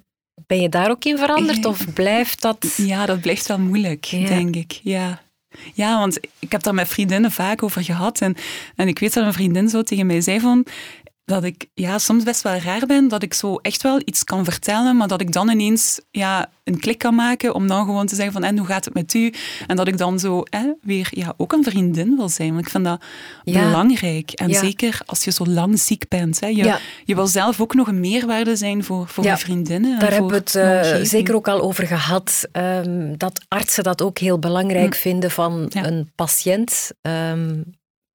[0.47, 2.73] Ben je daar ook in veranderd Eh, of blijft dat...
[2.91, 4.27] ja, dat blijft wel moeilijk, Ja.
[4.27, 4.79] denk ik.
[4.83, 5.21] Ja.
[5.73, 8.21] ja, want ik heb daar met vriendinnen vaak over gehad.
[8.21, 8.35] En,
[8.75, 10.65] en ik weet dat een vriendin zo tegen mij zei van...
[11.27, 14.43] Dat ik ja, soms best wel raar ben, dat ik zo echt wel iets kan
[14.43, 18.15] vertellen, maar dat ik dan ineens ja, een klik kan maken om dan gewoon te
[18.15, 19.33] zeggen van en hoe gaat het met u?
[19.67, 22.53] En dat ik dan zo hè, weer ja, ook een vriendin wil zijn.
[22.53, 23.01] Want ik vind dat
[23.43, 23.63] Ja.
[23.65, 24.31] belangrijk.
[24.31, 24.59] En Ja.
[24.59, 26.39] zeker als je zo lang ziek bent.
[26.39, 26.47] Hè.
[26.47, 26.79] Je, Ja.
[27.05, 29.93] je wil zelf ook nog een meerwaarde zijn voor, voor je vriendinnen.
[29.93, 34.01] en Daar hebben we het eh, zeker ook al over gehad, ehm, dat artsen dat
[34.01, 36.91] ook heel belangrijk vinden van een patiënt.
[37.01, 37.61] ehm,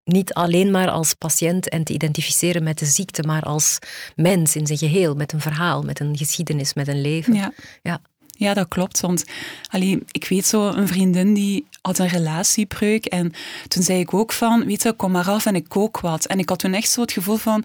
[0.05, 3.79] niet alleen maar als patiënt en te identificeren met de ziekte, maar als
[4.17, 7.35] mens in zijn geheel, met een verhaal, met een geschiedenis, met een leven.
[7.35, 7.53] Ja.
[7.83, 8.01] Ja.
[8.37, 9.01] Ja, dat klopt.
[9.01, 9.25] Want
[9.69, 13.05] allee, ik weet zo, een vriendin die had een relatiebreuk.
[13.07, 13.33] En
[13.69, 16.27] toen zei ik ook van, weet je, kom maar af en ik kook wat.
[16.27, 17.65] En ik had toen echt zo het gevoel van,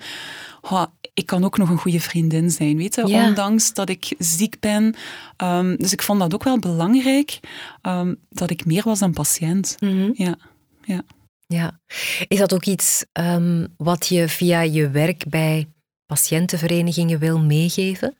[0.61, 3.07] oh, ik kan ook nog een goede vriendin zijn, weet je.
[3.07, 3.27] Ja.
[3.27, 4.95] Ondanks dat ik ziek ben.
[5.37, 7.39] Ehm, dus ik vond dat ook wel belangrijk,
[7.81, 9.75] ehm, dat ik meer was dan patiënt.
[9.79, 10.09] Mhm.
[10.13, 10.35] Ja,
[10.83, 11.01] ja.
[11.47, 11.79] Ja.
[12.27, 15.67] Is dat ook iets ehm, wat je via je werk bij
[16.05, 18.15] patiëntenverenigingen wil meegeven?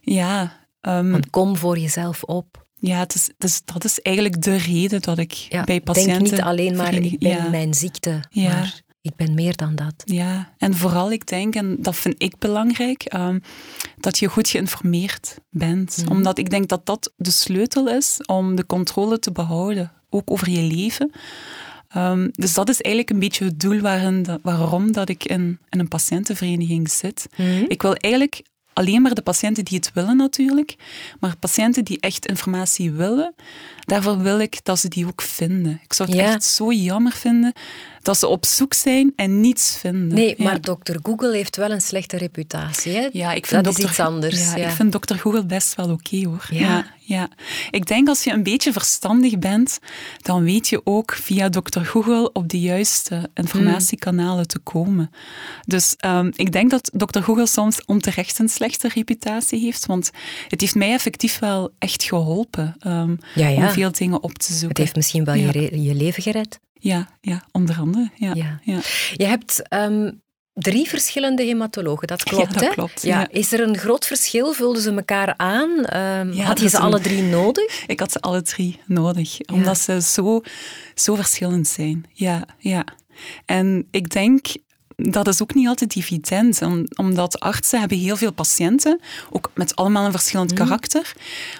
[0.00, 2.66] Ja, ehm, Want kom voor jezelf op.
[2.74, 6.18] ja het is, het is- dat is eigenlijk de reden dat ik Ja, bij patiënten...
[6.18, 7.48] denk niet alleen maar, ik ben ja.
[7.48, 8.48] mijn ziekte, Ja.
[8.52, 9.94] maar ik ben meer dan dat.
[10.04, 13.38] Ja, en vooral ik denk, en dat vind ik belangrijk, ehm,
[13.96, 15.96] dat je goed geïnformeerd bent.
[16.02, 16.10] Mhm.
[16.10, 20.50] Omdat ik denk dat dat de sleutel is om de controle te behouden, ook over
[20.50, 21.12] je leven.
[21.96, 25.78] Ehm, dus dat is eigenlijk een beetje het doel waarin waarom dat ik in, in
[25.78, 27.26] een patiëntenvereniging zit.
[27.36, 27.64] Mhm.
[27.68, 30.76] Ik wil eigenlijk alleen maar de patiënten die het willen natuurlijk,
[31.20, 33.34] maar patiënten die echt informatie willen,
[33.86, 35.80] daarvoor wil ik dat ze die ook vinden.
[35.84, 36.24] Ik zou het Ja.
[36.32, 37.52] echt zo jammer vinden
[38.02, 40.14] dat ze op zoek zijn en niets vinden.
[40.14, 40.44] Nee, Ja.
[40.44, 42.92] maar dokter Google heeft wel een slechte reputatie.
[42.96, 43.08] Hè?
[43.12, 44.54] Ja, ik vind dat is iets anders.
[44.54, 46.46] Ja, ik vind dokter Google best wel oké hoor.
[46.50, 46.60] Ja.
[46.60, 46.94] Ja.
[47.08, 47.28] Ja,
[47.70, 49.78] Ik denk als je een beetje verstandig bent,
[50.22, 55.10] dan weet je ook via dokter Google op de juiste informatiekanalen te komen.
[55.66, 60.10] Dus ehm, ik denk dat dokter Google soms onterecht een slechte reputatie heeft, want
[60.48, 63.60] het heeft mij effectief wel echt geholpen ehm, Ja, ja.
[63.80, 64.68] Veel dingen op te zoeken.
[64.68, 65.50] Het heeft misschien wel Ja.
[65.52, 66.58] je, leven gered.
[66.72, 68.10] Ja, ja, onder andere.
[68.14, 68.34] Ja.
[68.34, 68.60] Ja.
[68.62, 68.78] Ja.
[69.14, 70.10] Je hebt ehm,
[70.52, 72.68] drie verschillende hematologen, dat klopt, dat hè?
[72.68, 73.20] klopt, Ja.
[73.20, 73.28] ja.
[73.30, 74.52] Is er een groot verschil?
[74.52, 75.84] Vulden ze elkaar aan?
[75.84, 77.84] Ehm, Ja, had je dat ze alle drie nodig?
[77.86, 80.40] Ik had ze alle drie nodig, omdat ze zo,
[80.94, 82.04] zo verschillend zijn.
[82.12, 82.84] Ja, ja.
[83.44, 84.46] En ik denk,
[84.96, 89.76] dat is ook niet altijd evident, om- omdat artsen hebben heel veel patiënten, ook met
[89.76, 90.62] allemaal een verschillend Mhm.
[90.62, 91.12] karakter.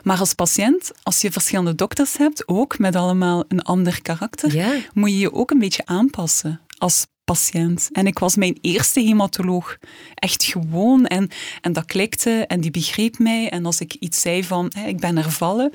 [0.03, 4.55] Maar als patiënt, als je verschillende dokters hebt, ook met allemaal een ander karakter,
[4.95, 7.89] moet je je ook een beetje aanpassen als patiënt.
[7.93, 9.77] En ik was mijn eerste hematoloog.
[10.15, 11.07] Echt gewoon.
[11.07, 13.51] En, en dat klikte en die begreep mij.
[13.51, 15.73] En als ik iets zei van, hè, ik ben er vallen,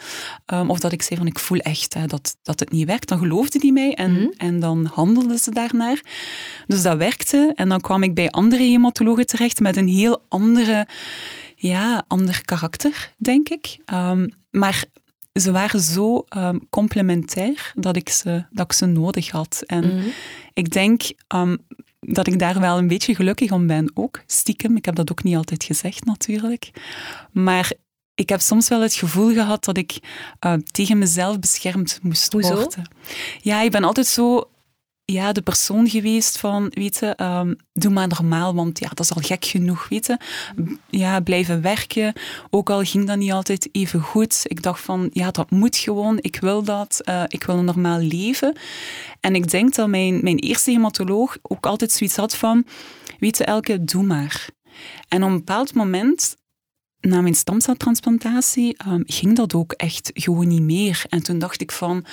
[0.53, 3.07] um, of dat ik zei van, ik voel echt hè, dat, dat het niet werkt,
[3.07, 6.01] dan geloofde die mij en, mm en dan handelden ze daarnaar.
[6.67, 7.51] Dus dat werkte.
[7.55, 10.87] En dan kwam ik bij andere hematologen terecht met een heel andere,
[11.55, 13.77] ja, ander karakter, denk ik.
[13.93, 14.85] Um, maar
[15.33, 19.63] ze waren zo um, complementair dat ik, ze, dat ik ze nodig had.
[19.65, 20.11] En mm
[20.53, 21.01] ik denk
[21.35, 21.57] um,
[21.99, 24.21] dat ik daar wel een beetje gelukkig om ben ook.
[24.25, 26.71] Stiekem, ik heb dat ook niet altijd gezegd natuurlijk.
[27.31, 27.71] Maar
[28.15, 29.99] ik heb soms wel het gevoel gehad dat ik
[30.45, 32.55] uh, tegen mezelf beschermd moest Hoezo?
[32.55, 32.83] worden.
[33.41, 34.49] Ja, ik ben altijd zo
[35.05, 39.13] ja, de persoon geweest van, weet je, um, doe maar normaal, want ja, dat is
[39.13, 40.17] al gek genoeg, weet je.
[40.89, 42.13] Ja, blijven werken,
[42.49, 44.41] ook al ging dat niet altijd even goed.
[44.43, 47.99] Ik dacht van, ja, dat moet gewoon, ik wil dat, uh, ik wil een normaal
[47.99, 48.57] leven.
[49.19, 52.65] En ik denk dat mijn, mijn eerste hematoloog ook altijd zoiets had van,
[53.19, 54.49] weet je, Elke, doe maar.
[55.07, 56.37] En op een bepaald moment
[56.99, 61.03] na mijn stamceltransplantatie um, ging dat ook echt gewoon niet meer.
[61.09, 62.05] En toen dacht ik van,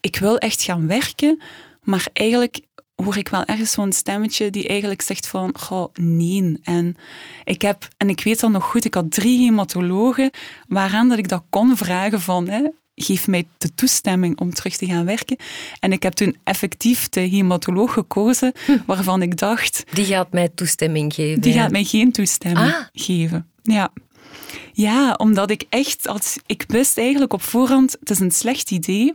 [0.00, 1.42] ik wil echt gaan werken,
[1.84, 2.60] maar eigenlijk
[2.94, 6.58] hoor ik wel ergens zo'n stemmetje die eigenlijk zegt van, goh, nee.
[6.62, 6.96] En
[7.44, 10.30] ik heb, en ik weet dat nog goed, ik had drie hematologen
[10.68, 12.62] waaraan dat ik dat kon vragen van, hè,
[12.94, 15.36] geef mij de toestemming om terug te gaan werken.
[15.80, 18.78] En ik heb toen effectief de hematoloog gekozen hm.
[18.86, 19.84] waarvan ik dacht...
[19.92, 21.40] Die gaat mij toestemming geven.
[21.40, 22.84] Die gaat mij geen toestemming ah.
[22.92, 23.48] geven.
[23.62, 23.92] Ja.
[24.72, 26.08] Ja, omdat ik echt...
[26.08, 29.12] Als, ik wist eigenlijk op voorhand, het is een slecht idee.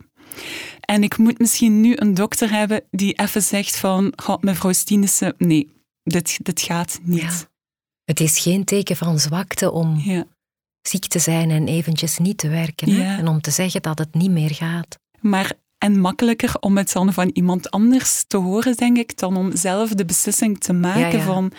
[0.90, 5.72] En ik moet misschien nu een dokter hebben die even zegt van, mevrouw Stienissen, nee,
[6.04, 7.22] dit, dit gaat niet.
[7.22, 7.48] Ja.
[8.04, 10.26] Het is geen teken van zwakte om ja.
[10.82, 13.02] ziek te zijn en eventjes niet te werken.
[13.02, 15.00] En om te zeggen dat het niet meer gaat.
[15.20, 19.56] Maar en makkelijker om het dan van iemand anders te horen, denk ik, dan om
[19.56, 21.52] zelf de beslissing te maken van,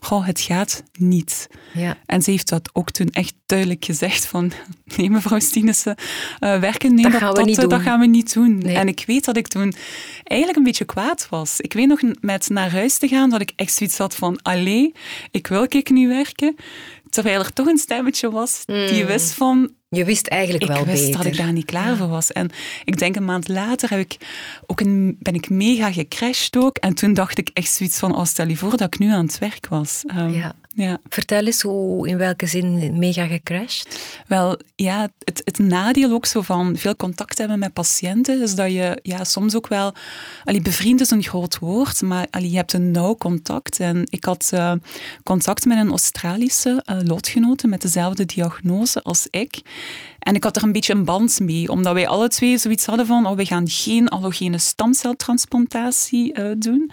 [0.00, 1.48] goh, het gaat niet.
[1.72, 1.96] Ja.
[2.06, 4.52] En ze heeft dat ook toen echt duidelijk gezegd van,
[4.96, 5.96] nee mevrouw Stienissen,
[6.40, 7.80] uh, werken, nee, dat, dat, gaan, we dat, niet dat doen.
[7.80, 8.58] gaan we niet doen.
[8.58, 8.76] Nee.
[8.76, 9.74] En ik weet dat ik toen
[10.24, 11.60] eigenlijk een beetje kwaad was.
[11.60, 14.92] Ik weet nog met naar huis te gaan, dat ik echt zoiets had van, allee,
[15.30, 16.56] ik wil ik nu werken.
[17.10, 19.06] Terwijl er toch een stemmetje was die Mm.
[19.06, 21.16] wist van, Je wist eigenlijk ik wel wist beter.
[21.16, 22.32] dat ik daar niet klaar voor was.
[22.32, 22.50] En
[22.84, 24.16] ik denk een maand later heb ik
[24.66, 26.76] ook een, ben ik mega gecrashed ook.
[26.76, 29.26] En toen dacht ik echt zoiets van, oh, stel je voor dat ik nu aan
[29.26, 30.04] het werk was.
[30.16, 30.54] Um, Ja.
[30.78, 30.98] Ja.
[31.08, 34.00] Vertel eens, hoe, in welke zin mega gecrashed?
[34.26, 38.72] Wel, ja, het, het nadeel ook zo van veel contact hebben met patiënten, is dat
[38.72, 39.94] je ja, soms ook wel...
[40.44, 43.80] Allee, bevriend is een groot woord, maar allee, je hebt een nauw contact.
[43.80, 44.72] En ik had uh,
[45.22, 49.60] contact met een Australische uh, lotgenote met dezelfde diagnose als ik.
[50.18, 53.06] En ik had er een beetje een band mee, omdat wij alle twee zoiets hadden
[53.06, 56.90] van, oh, we gaan geen allogene stamceltransplantatie uh, doen,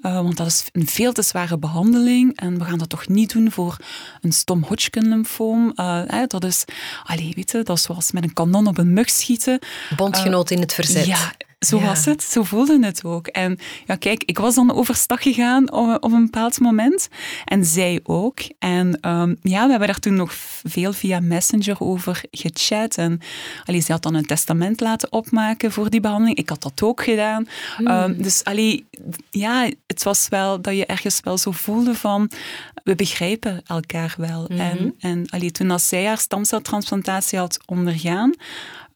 [0.00, 3.32] uh, want dat is een veel te zware behandeling en we gaan dat toch niet
[3.32, 3.76] doen voor
[4.20, 5.72] een stom Hodgkin-lymfoom.
[5.76, 6.64] Uh, dat is,
[7.04, 9.58] allee, weet je, dat is zoals met een kanon op een mug schieten.
[9.96, 11.06] Bondgenoot in het verzet.
[11.06, 11.32] Ja,
[11.66, 11.84] zo ja.
[11.84, 13.26] was het, zo voelde het ook.
[13.26, 17.08] En ja, kijk, ik was dan overstag gegaan op, op een bepaald moment.
[17.44, 18.38] En zij ook.
[18.58, 22.96] En um, ja, we hebben daar toen nog veel via Messenger over gechat.
[22.96, 23.20] En
[23.64, 26.36] allee, zij had dan een testament laten opmaken voor die behandeling.
[26.36, 27.46] Ik had dat ook gedaan.
[27.76, 27.86] Hmm.
[27.86, 28.86] Um, dus allee,
[29.30, 32.30] ja, het was wel dat je ergens wel zo voelde van,
[32.84, 34.46] we begrijpen elkaar wel.
[34.48, 34.60] Mm -hmm.
[34.60, 38.34] En, en allee, toen als zij haar stamceltransplantatie had ondergaan,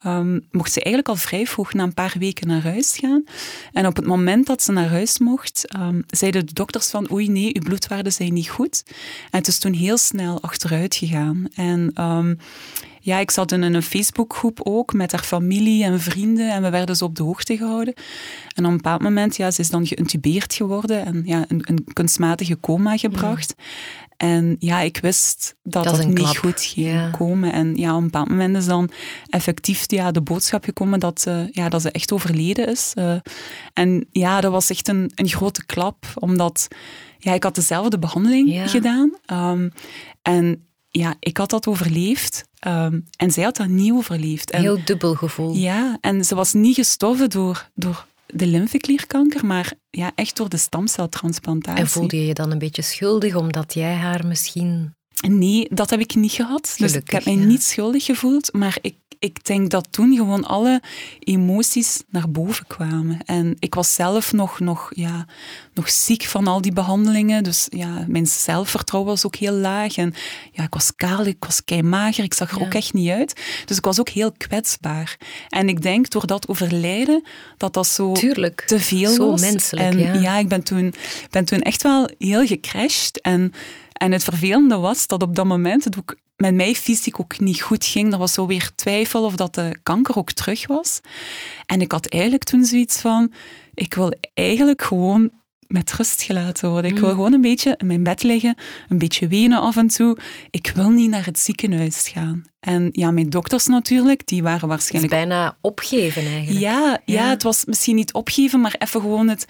[0.07, 3.25] um, mocht ze eigenlijk al vrij vroeg na een paar weken naar huis gaan.
[3.73, 7.29] En op het moment dat ze naar huis mocht, um, zeiden de dokters van oei
[7.29, 8.83] nee, uw bloedwaarden zijn niet goed.
[9.31, 11.47] En het is toen heel snel achteruit gegaan.
[11.55, 12.39] En um,
[13.07, 16.97] ja, ik zat in een Facebookgroep ook met haar familie en vrienden en we werden
[16.97, 17.95] zo op de hoogte gehouden.
[18.55, 21.85] En op een bepaald moment, ja, ze is dan geïntubeerd geworden en ja, een, een
[21.93, 23.55] kunstmatige coma gebracht.
[23.57, 23.65] Mm.
[24.17, 26.37] En ja, ik wist dat dat, dat niet klap.
[26.37, 27.11] goed ging ja.
[27.11, 27.53] komen.
[27.53, 28.91] En ja, op een bepaald moment is dan
[29.29, 32.93] effectief ja, de boodschap gekomen dat, uh, ja, dat ze echt overleden is.
[32.99, 33.17] Uh,
[33.73, 36.69] en ja, dat was echt een, een grote klap, omdat
[37.19, 38.67] ja, ik had dezelfde behandeling ja.
[38.67, 39.17] gedaan.
[39.33, 39.73] Um,
[40.23, 44.51] en ja, ik had dat overleefd um, en zij had dat niet overleefd.
[44.51, 45.55] En, Heel dubbel gevoel.
[45.55, 50.57] Ja, en ze was niet gestorven door, door de lymfeklierkanker, maar ja, echt door de
[50.57, 51.83] stamceltransplantatie.
[51.83, 54.95] En voelde je je dan een beetje schuldig omdat jij haar misschien...
[55.29, 56.69] Nee, dat heb ik niet gehad.
[56.69, 57.49] Gelukkig, dus ik heb mij ja.
[57.49, 60.83] niet schuldig gevoeld, maar ik, ik denk dat toen gewoon alle
[61.19, 63.19] emoties naar boven kwamen.
[63.25, 65.27] En ik was zelf nog, nog, ja,
[65.75, 67.43] nog ziek van al die behandelingen.
[67.43, 69.97] Dus ja, mijn zelfvertrouwen was ook heel laag.
[69.97, 70.15] En
[70.53, 73.41] ja, ik was kaal, ik was kei mager, ik zag er ook echt niet uit.
[73.65, 75.17] Dus ik was ook heel kwetsbaar.
[75.49, 77.23] En ik denk door dat overlijden,
[77.57, 78.61] dat dat zo Tuurlijk.
[78.67, 79.41] te veel zo was.
[79.41, 80.39] menselijk, en ja.
[80.39, 80.95] ik ben toen,
[81.31, 83.21] ben toen echt wel heel gecrashed.
[83.21, 83.53] En,
[83.97, 87.61] en het vervelende was dat op dat moment het ook met mij fysiek ook niet
[87.63, 88.13] goed ging.
[88.13, 91.01] Er was zo weer twijfel of dat de kanker ook terug was.
[91.67, 93.33] En ik had eigenlijk toen zoiets van,
[93.75, 95.31] ik wil eigenlijk gewoon
[95.67, 96.91] met rust gelaten worden.
[96.91, 97.15] Ik wil Mm.
[97.15, 98.55] gewoon een beetje in mijn bed liggen,
[98.89, 100.19] een beetje wenen af en toe.
[100.51, 102.45] Ik wil niet naar het ziekenhuis gaan.
[102.61, 106.61] En ja, mijn dokters natuurlijk, die waren Het is waarschijnlijk bijna opgeven eigenlijk.
[106.61, 107.29] ja, ja, Ja.
[107.29, 109.47] het was misschien niet opgeven, maar even gewoon het,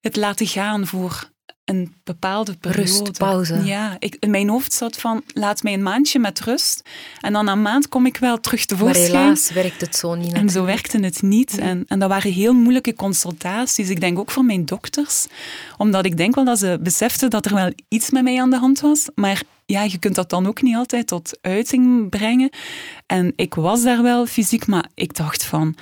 [0.00, 1.30] het laten gaan voor
[1.64, 2.82] een bepaalde periode.
[2.82, 3.64] Rust, pauze.
[3.64, 6.82] Ja, ik, in mijn hoofd zat van, laat mij een maandje met rust.
[7.20, 9.22] En dan een maand kom ik wel terug maar tevoorschijn.
[9.22, 10.32] helaas werkt het zo niet.
[10.32, 11.58] En zo werkte het niet.
[11.58, 13.88] En, en dat waren heel moeilijke consultaties.
[13.88, 15.26] Ik denk ook voor mijn dokters.
[15.76, 18.58] Omdat ik denk wel dat ze beseften dat er wel iets met mij aan de
[18.58, 19.08] hand was.
[19.14, 22.50] Maar ja, je kunt dat dan ook niet altijd tot uiting brengen.
[23.06, 25.74] En ik was daar wel fysiek, maar ik dacht van...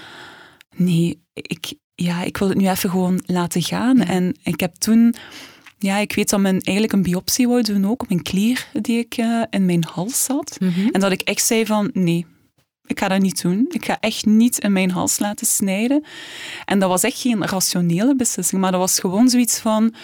[0.76, 4.00] Nee, ik, ja, ik wil het nu even gewoon laten gaan.
[4.00, 5.14] En ik heb toen...
[5.78, 8.98] Ja, ik weet dat men eigenlijk een biopsie wou doen ook op een klier die
[8.98, 10.56] ik eh, in mijn hals had.
[10.60, 10.88] Mhm.
[10.88, 12.26] En dat ik echt zei van, nee,
[12.86, 13.66] ik ga dat niet doen.
[13.68, 16.04] Ik ga echt niet in mijn hals laten snijden.
[16.64, 19.94] En dat was echt geen rationele beslissing, maar dat was gewoon zoiets van...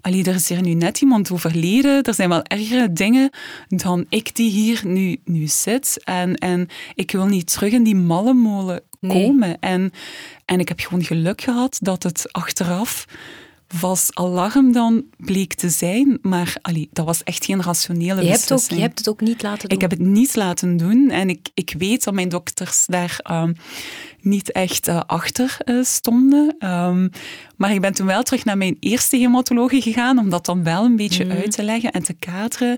[0.00, 2.02] Allee, er is hier nu net iemand overleden.
[2.02, 3.30] Er zijn wel ergere dingen
[3.68, 6.00] dan ik die hier nu, nu zit.
[6.04, 9.26] En, en ik wil niet terug in die malle molen Nee.
[9.26, 9.58] komen.
[9.60, 9.92] En,
[10.44, 13.04] en ik heb gewoon geluk gehad dat het achteraf
[13.74, 16.18] vals alarm dan bleek te zijn.
[16.22, 18.78] Maar allee, dat was echt geen rationele Je hebt, ook, beslissing.
[18.80, 19.76] je hebt het ook niet laten doen.
[19.76, 23.52] Ik heb het niet laten doen en ik, ik weet dat mijn dokters daar ehm,
[24.20, 26.56] niet echt eh, achter eh, stonden.
[26.58, 27.08] Ehm,
[27.56, 30.84] maar ik ben toen wel terug naar mijn eerste hematologe gegaan om dat dan wel
[30.84, 31.36] een beetje Mhm.
[31.36, 32.76] uit te leggen en te kaderen.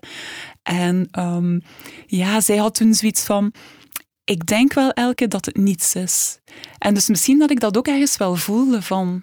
[0.62, 1.58] En ehm,
[2.06, 3.52] ja, zij had toen zoiets van...
[4.24, 6.38] Ik denk wel, Elke, dat het niets is.
[6.78, 9.22] En dus misschien dat ik dat ook ergens wel voelde van...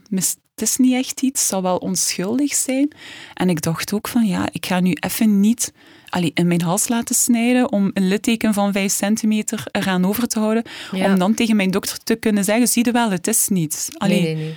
[0.59, 2.91] Het is niet echt iets, het zal wel onschuldig zijn.
[3.33, 5.73] En ik dacht ook van, ja, ik ga nu even niet
[6.09, 10.39] allee, in mijn hals laten snijden om een litteken van 5 centimeter eraan over te
[10.39, 10.63] houden.
[10.91, 11.05] Ja.
[11.05, 13.89] Om dan tegen mijn dokter te kunnen zeggen, zie je wel, het is niets.
[13.97, 14.55] Allee, Nee, nee, nee.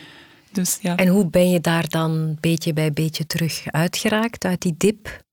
[0.52, 0.96] Dus ja.
[0.96, 5.24] En hoe ben je daar dan beetje bij beetje terug uitgeraakt, uit die dip?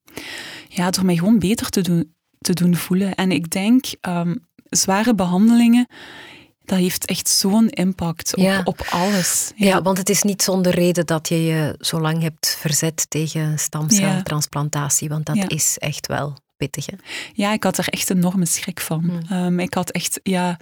[0.70, 3.16] ja, door mij gewoon beter te doen, te doen voelen.
[3.16, 4.36] En ik denk, ehm,
[4.70, 5.88] zware behandelingen,
[6.68, 8.62] dat heeft echt zo'n impact op, Ja.
[8.64, 9.52] op alles.
[9.56, 9.82] Ja.
[9.82, 15.10] want het is niet zonder reden dat je je zo lang hebt verzet tegen stamceltransplantatie,
[15.10, 15.48] want dat Ja.
[15.48, 16.38] is echt wel
[17.34, 19.04] Ja, ik had er echt enorme schrik van.
[19.04, 19.20] Hmm.
[19.30, 20.58] Ehm, ik had echt ja,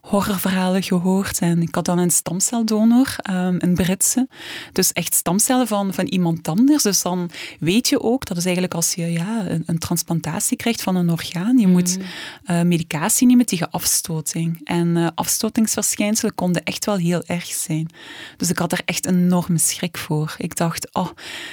[0.00, 4.28] horrorverhalen gehoord en ik had dan een stamceldonor, ehm, een Britse.
[4.72, 6.82] Dus echt stamcellen van, van iemand anders.
[6.82, 7.30] Dus dan
[7.60, 11.10] weet je ook, dat is eigenlijk als je ja, een, een transplantatie krijgt van een
[11.10, 11.98] orgaan, je moet
[12.44, 14.60] eh, medicatie nemen tegen afstoting.
[14.64, 17.88] En eh, afstotingsverschijnselen konden echt wel heel erg zijn.
[18.36, 20.34] Dus ik had er echt enorme schrik voor.
[20.38, 21.10] Ik dacht, oh,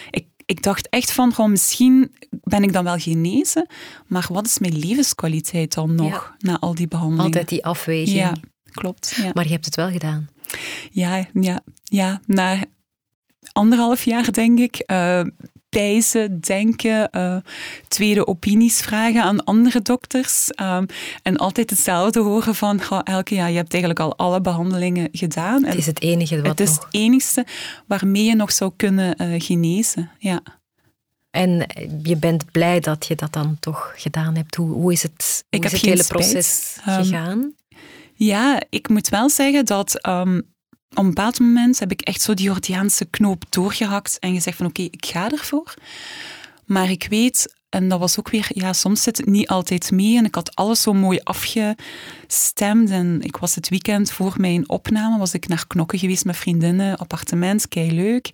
[0.10, 3.68] ik ik dacht echt van, gewoon, misschien ben ik dan wel genezen,
[4.08, 7.26] maar wat is mijn levenskwaliteit dan nog na al die behandelingen?
[7.26, 8.18] Altijd die afweging.
[8.18, 8.34] Ja,
[8.72, 9.14] klopt.
[9.18, 9.32] Ja.
[9.34, 10.30] Maar je hebt het wel gedaan.
[10.92, 12.64] Ja, ja, ja, na
[13.52, 15.22] anderhalf jaar denk ik, eh
[15.74, 17.38] pijzen, denken, eh,
[17.88, 20.86] tweede opinies vragen aan andere dokters ehm,
[21.24, 25.66] en altijd hetzelfde horen van, "Goh, Elke, ja, je hebt eigenlijk al alle behandelingen gedaan.
[25.66, 26.86] Het is het enige wat het is nog...
[26.86, 27.46] het enigste
[27.88, 30.10] waarmee je nog zou kunnen eh, genezen.
[30.18, 30.42] Ja.
[31.32, 31.66] En
[32.04, 34.56] je bent blij dat je dat dan toch gedaan hebt.
[34.56, 36.32] Hoe, hoe is het, hoe Ik is heb het hele spijt.
[36.32, 37.54] proces Ehm, gegaan?
[38.16, 40.42] Ja, ik moet wel zeggen dat ehm,
[40.94, 44.66] op een bepaald moment heb ik echt zo die Jordiaanse knoop doorgehakt en gezegd van
[44.66, 45.74] oké, ik ga ervoor.
[46.66, 50.18] Maar ik weet, en dat was ook weer, ja, soms zit het niet altijd mee
[50.18, 55.18] en ik had alles zo mooi afgestemd en ik was het weekend voor mijn opname,
[55.18, 58.30] was ik naar Knokken geweest met vriendinnen, appartement, kei leuk.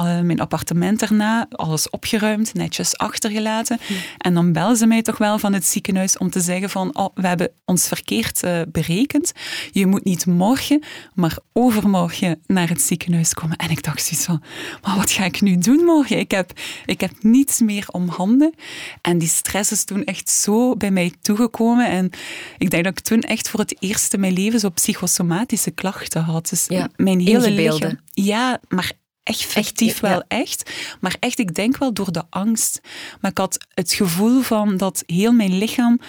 [0.00, 3.78] Uh, mijn appartement daarna, alles opgeruimd, netjes achtergelaten.
[4.18, 7.08] En dan bellen ze mij toch wel van het ziekenhuis om te zeggen van, oh,
[7.14, 9.32] we hebben ons verkeerd uh, berekend.
[9.72, 10.82] Je moet niet morgen,
[11.14, 13.56] maar overmorgen naar het ziekenhuis komen.
[13.56, 14.42] En ik dacht zoiets van,
[14.82, 16.18] maar wat ga ik nu doen morgen?
[16.18, 16.52] Ik heb,
[16.86, 18.54] ik heb niets meer om handen.
[19.00, 21.90] En die stress is toen echt zo bij mij toegekomen.
[21.90, 22.10] En
[22.58, 26.22] ik denk dat ik toen echt voor het eerst in mijn leven zo psychosomatische klachten
[26.22, 26.48] had.
[26.48, 27.98] Dus ja, mijn hele lichaam.
[28.12, 28.92] Ja, maar
[29.22, 30.24] echt fictief echt, wel ja.
[30.28, 30.70] echt.
[31.00, 32.80] Maar echt, ik denk wel door de angst.
[33.20, 36.00] Maar ik had het gevoel van dat heel mijn lichaam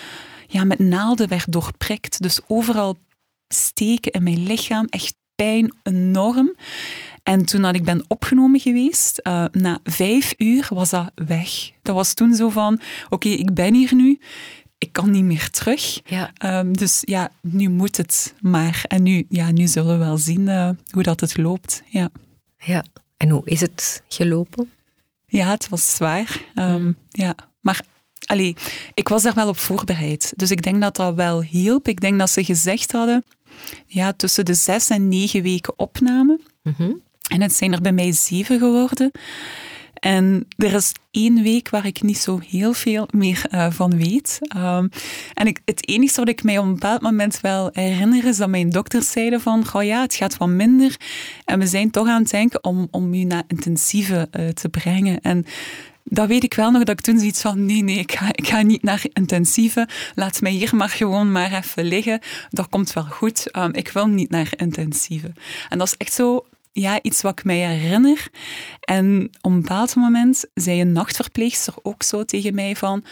[0.47, 2.21] ja, met naalden werd doorprikt.
[2.21, 2.97] Dus overal
[3.47, 6.55] steken in mijn lichaam, echt pijn enorm.
[7.29, 11.71] En toen dat ik ben opgenomen geweest, uh, na vijf uur was dat weg.
[11.81, 14.19] Dat was toen zo van, oké, ik ben hier nu,
[14.77, 15.99] ik kan niet meer terug.
[16.05, 16.31] Ja.
[16.59, 18.83] Um, dus ja, nu moet het maar.
[18.87, 21.83] En nu, ja, nu zullen we wel zien uh, hoe dat het loopt.
[21.85, 22.09] Ja.
[22.57, 22.83] ja,
[23.17, 24.71] en hoe is het gelopen?
[25.25, 26.41] Ja, het was zwaar.
[26.55, 27.81] Um, ja, maar
[28.25, 28.55] allee,
[28.93, 30.33] ik was daar wel op voorbereid.
[30.35, 31.87] Dus ik denk dat dat wel hielp.
[31.87, 33.23] Ik denk dat ze gezegd hadden,
[33.85, 36.39] ja, tussen de zes en negen weken opname.
[36.63, 37.07] Mm -hmm.
[37.29, 39.11] En het zijn er bij mij zeven geworden.
[39.93, 44.39] En er is één week waar ik niet zo heel veel meer uh, van weet.
[44.57, 44.89] Um,
[45.33, 48.49] en ik, het enige wat ik mij op een bepaald moment wel herinner is dat
[48.49, 50.95] mijn dokters zeiden van, oh ja, het gaat wat minder.
[51.45, 55.21] En we zijn toch aan het denken om, om u naar intensieve uh, te brengen.
[55.21, 55.45] En
[56.03, 58.47] dat weet ik wel nog, dat ik toen zoiets van, nee, nee, ik ga, ik
[58.47, 59.87] ga niet naar intensieve.
[60.15, 62.19] Laat mij hier maar gewoon maar even liggen.
[62.49, 63.57] Dat komt wel goed.
[63.57, 65.33] Um, ik wil niet naar intensieve.
[65.69, 68.27] En dat is echt zo ja, iets wat ik mij herinner.
[68.79, 73.03] En op een bepaald moment zei een nachtverpleegster ook zo tegen mij van...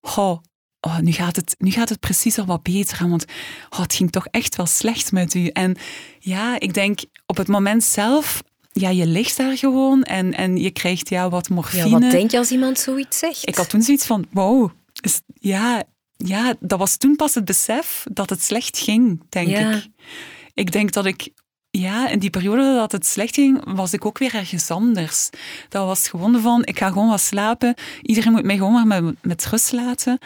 [0.00, 0.38] Oh,
[0.80, 3.08] oh, nu, gaat het, nu gaat het precies al wat beter.
[3.08, 3.24] Want
[3.70, 5.46] oh, het ging toch echt wel slecht met u.
[5.46, 5.76] En
[6.18, 8.42] ja, ik denk op het moment zelf...
[8.72, 11.88] Ja, je ligt daar gewoon en, en je krijgt ja, wat morfine.
[11.88, 13.48] Ja, wat denk je als iemand zoiets zegt?
[13.48, 14.70] Ik had toen zoiets van, wow,
[15.00, 15.82] is, ja,
[16.16, 19.70] ja, dat was toen pas het besef dat het slecht ging, denk Ja.
[19.72, 19.86] ik.
[20.54, 21.28] Ik denk dat ik
[21.80, 25.30] ja, in die periode dat het slecht ging, was ik ook weer ergens anders.
[25.68, 27.74] Dat was gewoon van, ik ga gewoon wat slapen.
[28.02, 30.18] Iedereen moet mij gewoon maar met, met rust laten.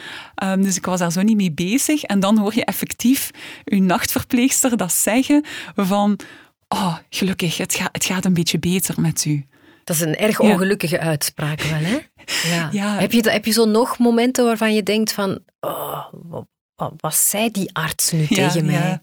[0.44, 2.02] Um, dus ik was daar zo niet mee bezig.
[2.02, 3.30] En dan hoor je effectief
[3.64, 5.44] je nachtverpleegster dat zeggen
[5.74, 6.18] van,
[6.68, 9.46] oh, gelukkig, het, gaat het gaat een beetje beter met u.
[9.84, 11.02] Dat is een erg ongelukkige ja.
[11.02, 11.98] uitspraak wel, hè?
[12.54, 12.68] Ja.
[12.72, 12.98] Ja.
[12.98, 16.04] Heb je, heb je zo nog momenten waarvan je denkt van, oh,
[16.96, 18.74] wat zei die arts nu ja, tegen mij?
[18.74, 19.00] Ja.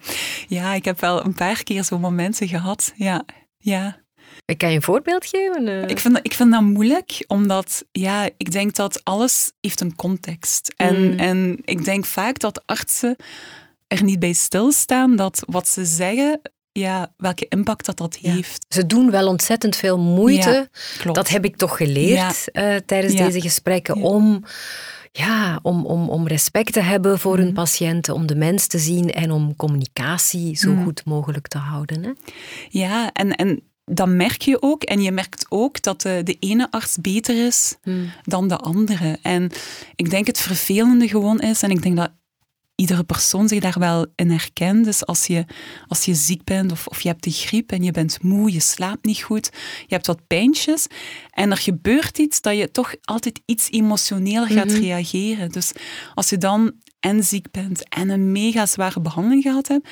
[0.47, 2.93] ja, ik heb wel een paar keer zo'n momenten gehad.
[2.95, 3.23] Ja,
[3.57, 3.97] ja.
[4.57, 5.67] Kan je een voorbeeld geven?
[5.67, 5.87] Uh...
[5.87, 10.73] Ik, vind, ik vind dat moeilijk, omdat ja, ik denk dat alles heeft een context.
[10.75, 11.19] En, Mm.
[11.19, 13.15] en ik denk vaak dat artsen
[13.87, 18.31] er niet bij stilstaan dat wat ze zeggen, ja, welke impact dat dat Ja.
[18.33, 18.65] heeft.
[18.69, 20.49] Ze doen wel ontzettend veel moeite.
[20.49, 20.67] Ja,
[20.97, 21.15] klopt.
[21.15, 23.25] Dat heb ik toch geleerd eh, tijdens Ja.
[23.25, 23.97] deze gesprekken.
[23.97, 24.03] Ja.
[24.03, 24.43] Om,
[25.11, 27.53] ja, om, om, om respect te hebben voor hun Mhm.
[27.55, 30.83] patiënten, om de mens te zien en om communicatie zo Mhm.
[30.83, 32.03] goed mogelijk te houden.
[32.03, 32.09] Hè?
[32.69, 34.83] Ja, en, en dat merk je ook.
[34.83, 37.75] En je merkt ook dat de, de ene arts beter is
[38.23, 39.17] dan de andere.
[39.21, 39.51] En
[39.95, 42.11] ik denk het vervelende gewoon is, en ik denk dat
[42.79, 44.85] iedere persoon zich daar wel in herkent.
[44.85, 45.45] Dus als je,
[45.87, 48.59] als je ziek bent of, of je hebt de griep en je bent moe, je
[48.59, 49.49] slaapt niet goed,
[49.87, 50.87] je hebt wat pijntjes
[51.31, 54.79] en er gebeurt iets dat je toch altijd iets emotioneel gaat Mhm.
[54.79, 55.49] reageren.
[55.51, 55.71] Dus
[56.15, 59.87] als je dan en ziek bent en een mega zware behandeling gehad hebt,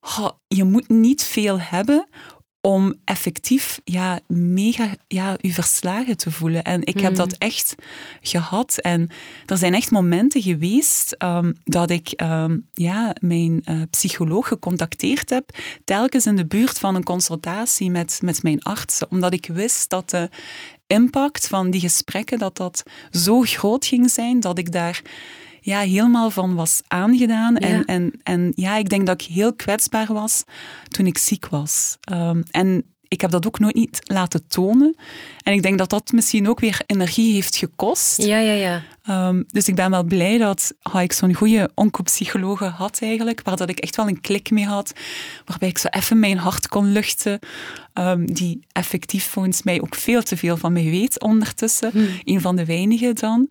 [0.00, 2.08] oh, je moet niet veel hebben
[2.66, 6.62] om effectief ja, mega ja, je verslagen te voelen.
[6.62, 7.20] En ik heb Mhm.
[7.20, 7.74] dat echt
[8.20, 8.78] gehad.
[8.78, 9.08] En
[9.46, 15.56] er zijn echt momenten geweest ehm, dat ik ehm, ja, mijn eh, psycholoog gecontacteerd heb,
[15.84, 20.10] telkens in de buurt van een consultatie met, met mijn artsen, omdat ik wist dat
[20.10, 20.28] de
[20.86, 25.02] impact van die gesprekken dat dat zo groot ging zijn, dat ik daar
[25.64, 27.56] ja, helemaal van was aangedaan.
[27.56, 27.84] En, Ja.
[27.84, 30.44] en, en ja, ik denk dat ik heel kwetsbaar was
[30.88, 31.96] toen ik ziek was.
[32.00, 34.96] Ehm, en ik heb dat ook nooit niet laten tonen.
[35.42, 38.22] En ik denk dat dat misschien ook weer energie heeft gekost.
[38.22, 38.82] Ja, ja, ja.
[39.02, 43.56] Ehm, dus ik ben wel blij dat ah, ik zo'n goede oncopsychologe had eigenlijk, waar
[43.56, 44.92] dat ik echt wel een klik mee had,
[45.44, 47.38] waarbij ik zo even mijn hart kon luchten,
[47.92, 51.90] ehm, die effectief volgens mij ook veel te veel van mij weet ondertussen.
[51.92, 52.04] Hm.
[52.24, 53.48] Een van de weinigen dan.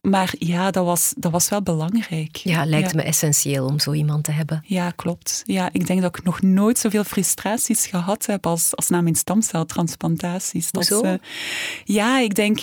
[0.00, 2.36] Maar ja, dat was, dat was wel belangrijk.
[2.36, 2.96] Ja, lijkt ja.
[2.96, 4.62] me essentieel om zo iemand te hebben.
[4.66, 5.42] Ja, klopt.
[5.44, 9.14] Ja, ik denk dat ik nog nooit zoveel frustraties gehad heb als, als na mijn
[9.14, 10.70] stamceltransplantaties.
[10.70, 11.04] Dat is, Hoezo?
[11.04, 11.14] eh,
[11.84, 12.60] ja, ik denk,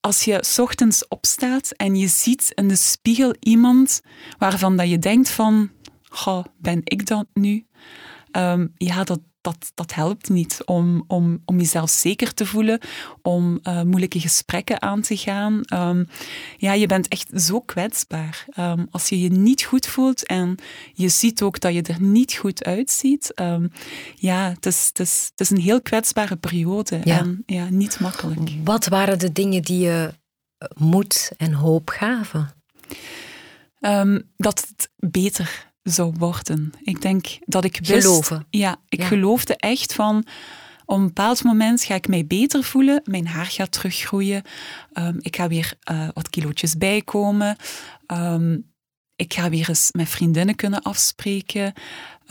[0.00, 4.00] als je 's ochtends opstaat en je ziet in de spiegel iemand
[4.38, 5.70] waarvan dat je denkt van,
[6.02, 7.66] goh, ben ik dat nu?
[8.30, 12.80] Ehm, ja, dat, dat, dat helpt niet om, om, om jezelf zeker te voelen,
[13.22, 15.62] om eh, moeilijke gesprekken aan te gaan.
[15.64, 16.04] Ehm,
[16.56, 18.44] ja, je bent echt zo kwetsbaar.
[18.50, 20.54] Ehm, als je je niet goed voelt en
[20.92, 23.68] je ziet ook dat je er niet goed uitziet, ehm,
[24.14, 27.18] ja, het is, het, is, het is een heel kwetsbare periode Ja.
[27.18, 28.50] en ja, niet makkelijk.
[28.64, 30.14] Wat waren de dingen die je
[30.58, 32.50] eh, moed en hoop gaven?
[34.36, 36.72] Dat het beter zou worden.
[36.82, 38.06] Ik denk dat ik wist...
[38.06, 38.46] Geloven.
[38.50, 39.06] Ja, ik Ja.
[39.06, 40.24] geloofde echt van...
[40.84, 44.42] op een bepaald moment ga ik mij beter voelen, mijn haar gaat teruggroeien,
[44.92, 47.56] um, ik ga weer uh, wat kilootjes bijkomen,
[48.06, 48.72] um,
[49.16, 51.72] ik ga weer eens met vriendinnen kunnen afspreken.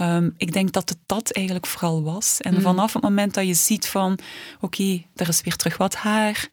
[0.02, 2.42] Um, ik denk dat het dat eigenlijk vooral was.
[2.42, 2.62] En mm.
[2.62, 6.50] vanaf het moment dat je ziet van, oké, okay, er is weer terug wat haar,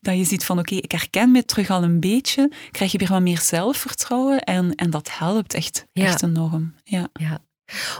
[0.00, 2.98] dat je ziet van oké, okay, ik herken me terug al een beetje, krijg je
[2.98, 6.04] weer wat meer zelfvertrouwen en, en dat helpt echt, ja.
[6.04, 6.74] echt enorm.
[6.84, 7.08] Ja.
[7.12, 7.38] ja.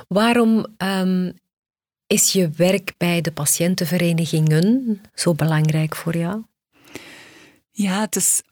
[0.09, 1.34] Waarom um,
[2.07, 6.42] is je werk bij de patiëntenverenigingen zo belangrijk voor jou?
[7.70, 8.42] Ja, het is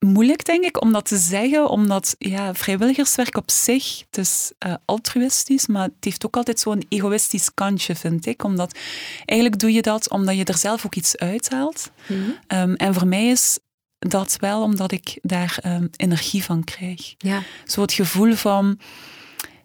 [0.00, 4.74] moeilijk, denk ik, om dat te zeggen, omdat ja, vrijwilligerswerk op zich, het is uh,
[4.84, 8.44] altruïstisch, maar het heeft ook altijd zo'n egoïstisch kantje, vind ik.
[8.44, 8.78] Omdat
[9.24, 11.90] eigenlijk doe je dat omdat je er zelf ook iets uithaalt.
[12.06, 13.58] Mm um, en voor mij is
[13.98, 17.14] dat wel omdat ik daar um, energie van krijg.
[17.18, 17.42] Ja.
[17.64, 18.78] Zo het gevoel van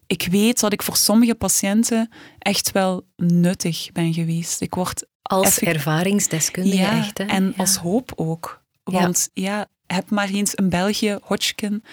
[0.08, 2.10] ik weet dat ik voor sommige patiënten
[2.40, 4.62] echt wel nuttig ben geweest.
[4.62, 7.18] Ik word als ervaringsdeskundige ja, echt.
[7.18, 7.24] Hè?
[7.24, 8.64] En als hoop ook.
[8.84, 11.84] Want ja, heb maar eens een België, Hodgkin.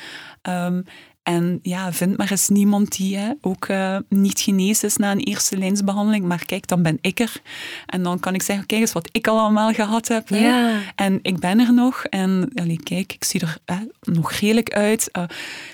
[0.43, 0.85] Um,
[1.23, 5.21] en ja, vind maar eens niemand die hè, ook uh, niet genezen is na een
[5.21, 6.25] eerste lijnsbehandeling.
[6.25, 7.41] Maar kijk, dan ben ik er.
[7.87, 10.29] En dan kan ik zeggen, kijk eens wat ik al allemaal gehad heb.
[10.29, 10.81] Ja.
[10.95, 12.05] En ik ben er nog.
[12.05, 15.09] En allee, kijk, ik zie er hè, nog redelijk uit.
[15.13, 15.25] Uh,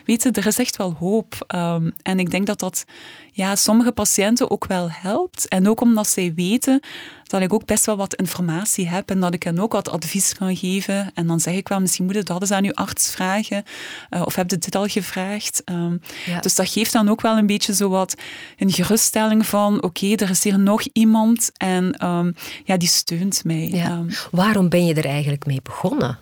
[0.05, 1.35] weet je, er is echt wel hoop.
[1.55, 2.85] Um, en ik denk dat dat
[3.33, 5.49] ja, sommige patiënten ook wel helpt.
[5.49, 6.81] En ook omdat zij weten
[7.29, 10.35] dat ik ook best wel wat informatie heb en dat ik hen ook wat advies
[10.35, 11.11] kan geven.
[11.15, 13.65] En dan zeg ik wel, misschien moet je dat eens aan uw arts vragen.
[14.11, 15.63] Uh, of heb je dit al gevraagd?
[15.65, 16.41] Um, ja.
[16.41, 18.15] Dus dat geeft dan ook wel een beetje zo wat
[18.57, 23.69] een geruststelling van, oké, er is hier nog iemand en um, ja, die steunt mij.
[23.69, 23.91] Ja.
[23.91, 26.19] Um, Waarom ben je er eigenlijk mee begonnen?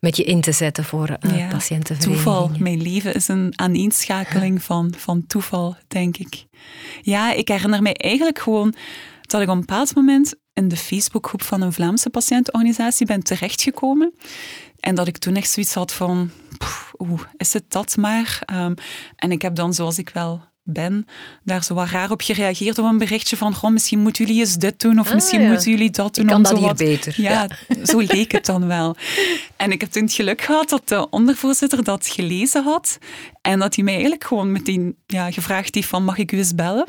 [0.00, 2.50] met je in te zetten voor uh, ja, Toeval.
[2.58, 6.46] Mijn leven is een aaneenschakeling van, van toeval, denk ik.
[7.02, 8.74] Ja, ik herinner mij eigenlijk gewoon
[9.30, 14.14] dat ik op een bepaald moment in de Facebookgroep van een Vlaamse patiëntenorganisatie ben terechtgekomen.
[14.80, 16.30] En dat ik toen echt zoiets had van,
[16.98, 18.42] oeh, is het dat maar?
[18.54, 18.74] Um,
[19.16, 21.06] en ik heb dan, zoals ik wel ben,
[21.44, 24.56] daar zo wat raar op gereageerd op een berichtje van goh, misschien moeten jullie eens
[24.56, 26.24] dit doen of ah, misschien moeten jullie dat doen.
[26.24, 27.14] Ik kan dat hier beter.
[27.16, 27.48] Ja,
[27.84, 28.96] zo leek het dan wel.
[29.56, 32.98] En ik heb toen het geluk gehad dat de ondervoorzitter dat gelezen had
[33.42, 36.54] en dat hij mij eigenlijk gewoon meteen ja, gevraagd heeft van mag ik u eens
[36.54, 36.86] bellen?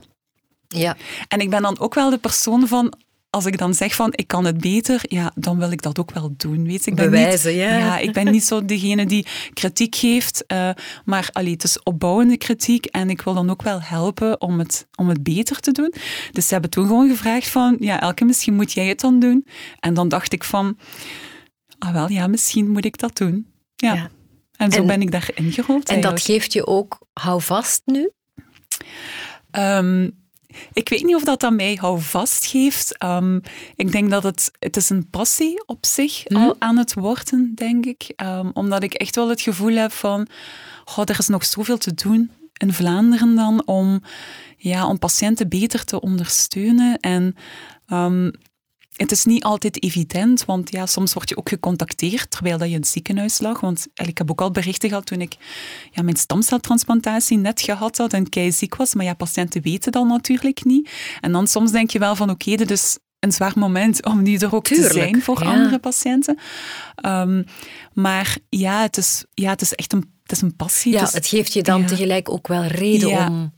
[0.75, 0.97] Ja.
[1.27, 2.93] En ik ben dan ook wel de persoon van,
[3.29, 6.11] als ik dan zeg van ik kan het beter, ja, dan wil ik dat ook
[6.11, 6.65] wel doen.
[6.65, 7.77] Weet ik ben Bewijzen, niet, ja.
[7.77, 7.97] ja.
[7.97, 10.69] Ik ben niet zo degene die kritiek geeft, uh,
[11.05, 14.87] maar allee, het is opbouwende kritiek en ik wil dan ook wel helpen om het,
[14.95, 15.93] om het beter te doen.
[16.31, 19.45] Dus ze hebben toen gewoon gevraagd van, ja Elke, misschien moet jij het dan doen.
[19.79, 20.77] En dan dacht ik van,
[21.79, 23.47] ah wel, ja, misschien moet ik dat doen.
[23.75, 23.93] Ja.
[23.93, 24.09] ja.
[24.57, 25.89] En zo en, ben ik daarin gerold.
[25.89, 28.11] En dat geeft je ook houvast nu?
[29.51, 30.20] Um,
[30.73, 33.03] ik weet niet of dat aan mij houvast geeft.
[33.03, 33.41] Um,
[33.75, 36.37] ik denk dat het, het is een passie op zich mm.
[36.37, 38.13] al aan het worden, denk ik.
[38.15, 40.27] Um, omdat ik echt wel het gevoel heb van,
[40.85, 44.01] oh, er is nog zoveel te doen in Vlaanderen dan om,
[44.57, 46.99] ja, om patiënten beter te ondersteunen.
[46.99, 47.35] En
[47.87, 48.31] um,
[49.01, 52.73] het is niet altijd evident, want ja, soms word je ook gecontacteerd terwijl dat je
[52.73, 53.59] in het ziekenhuis lag.
[53.59, 55.35] Want ik heb ook al berichten gehad toen ik
[55.91, 58.93] ja, mijn stamceltransplantatie net gehad had en kei ziek was.
[58.93, 60.89] Maar ja, patiënten weten dat natuurlijk niet.
[61.19, 64.35] En dan soms denk je wel van oké, dit is een zwaar moment om nu
[64.35, 65.51] er ook Tuurlijk, te zijn voor ja.
[65.51, 66.39] andere patiënten.
[67.05, 67.45] Um,
[67.93, 70.91] maar ja het, is, ja, het is echt een, het is een passie.
[70.91, 71.87] Ja, het, is, het geeft je dan ja.
[71.87, 73.53] tegelijk ook wel reden om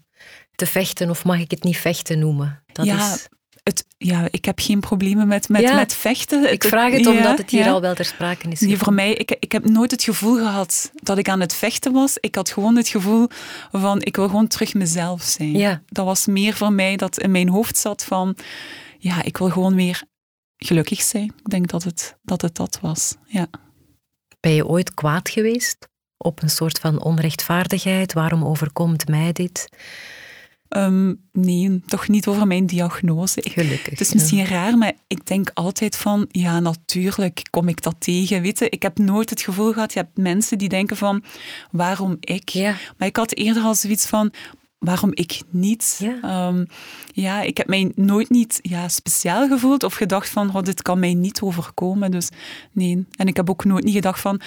[0.55, 2.63] te vechten, of mag ik het niet vechten noemen?
[2.71, 3.27] Dat ja, is
[3.63, 6.51] het, ja, ik heb geen problemen met, met, ja, met vechten.
[6.51, 8.59] Ik vraag het omdat het hier al wel ter sprake is.
[8.59, 11.93] Nee, voor mij, ik, ik heb nooit het gevoel gehad dat ik aan het vechten
[11.93, 12.17] was.
[12.19, 13.27] Ik had gewoon het gevoel
[13.71, 15.83] van, ik wil gewoon terug mezelf zijn.
[15.85, 18.35] Dat was meer voor mij dat in mijn hoofd zat van,
[18.99, 20.03] ja, ik wil gewoon weer
[20.57, 21.33] gelukkig zijn.
[21.37, 23.47] Ik denk dat het dat, het dat was, ja.
[24.39, 25.87] Ben je ooit kwaad geweest
[26.17, 28.13] op een soort van onrechtvaardigheid?
[28.13, 29.67] Waarom overkomt mij dit?
[30.77, 33.41] Um, nee, toch niet over mijn diagnose.
[33.43, 33.89] Gelukkig.
[33.89, 34.45] Het is misschien ja.
[34.45, 38.41] raar, maar ik denk altijd van, ja, natuurlijk kom ik dat tegen.
[38.41, 41.23] Weet je, ik heb nooit het gevoel gehad, je hebt mensen die denken van,
[41.71, 42.49] waarom ik?
[42.49, 42.75] Ja.
[42.97, 44.33] Maar ik had eerder al zoiets van,
[44.77, 45.99] waarom ik niet?
[45.99, 46.47] Ja.
[46.47, 46.65] Um,
[47.13, 50.99] ja, ik heb mij nooit niet ja, speciaal gevoeld of gedacht van, oh, dit kan
[50.99, 52.11] mij niet overkomen.
[52.11, 52.29] Dus
[52.71, 53.05] nee.
[53.15, 54.41] En ik heb ook nooit niet gedacht van,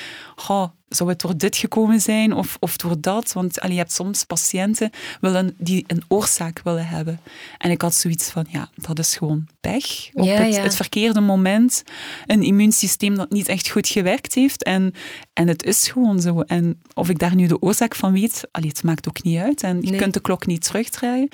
[0.48, 3.32] oh, zou het door dit gekomen zijn of, of door dat?
[3.32, 7.20] Want allee, je hebt soms patiënten willen, die een oorzaak willen hebben.
[7.58, 10.08] En ik had zoiets van, ja, dat is gewoon pech.
[10.12, 10.62] Op Ja, het, ja.
[10.62, 11.82] het verkeerde moment.
[12.26, 14.62] Een immuunsysteem dat niet echt goed gewerkt heeft.
[14.62, 14.92] En,
[15.32, 16.40] en het is gewoon zo.
[16.40, 19.62] En of ik daar nu de oorzaak van weet, allee, het maakt ook niet uit.
[19.62, 20.00] En je Nee.
[20.00, 21.28] kunt de klok niet terugdraaien.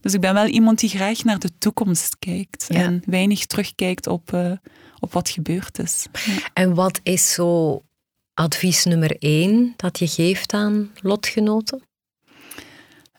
[0.00, 2.64] Dus ik ben wel iemand die graag naar de toekomst kijkt.
[2.68, 2.80] Ja.
[2.80, 4.50] En weinig terugkijkt op, eh,
[4.98, 6.06] op wat gebeurd is.
[6.52, 7.82] En wat is zo
[8.34, 11.82] advies nummer één dat je geeft aan lotgenoten?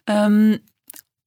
[0.04, 0.58] Ehm,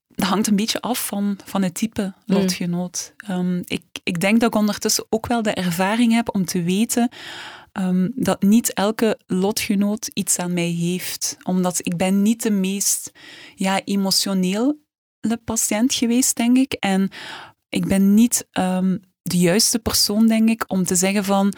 [0.09, 3.13] dat hangt een beetje af van, van het type lotgenoot.
[3.17, 7.09] Ehm, ik, ik denk dat ik ondertussen ook wel de ervaring heb om te weten
[7.73, 11.37] ehm, dat niet elke lotgenoot iets aan mij heeft.
[11.43, 13.13] Omdat ik ben niet de meest
[13.55, 14.77] ja, emotionele
[15.45, 16.73] patiënt geweest, denk ik.
[16.73, 17.11] En
[17.69, 18.47] ik ben niet
[19.23, 21.55] de juiste persoon, denk ik, om te zeggen van...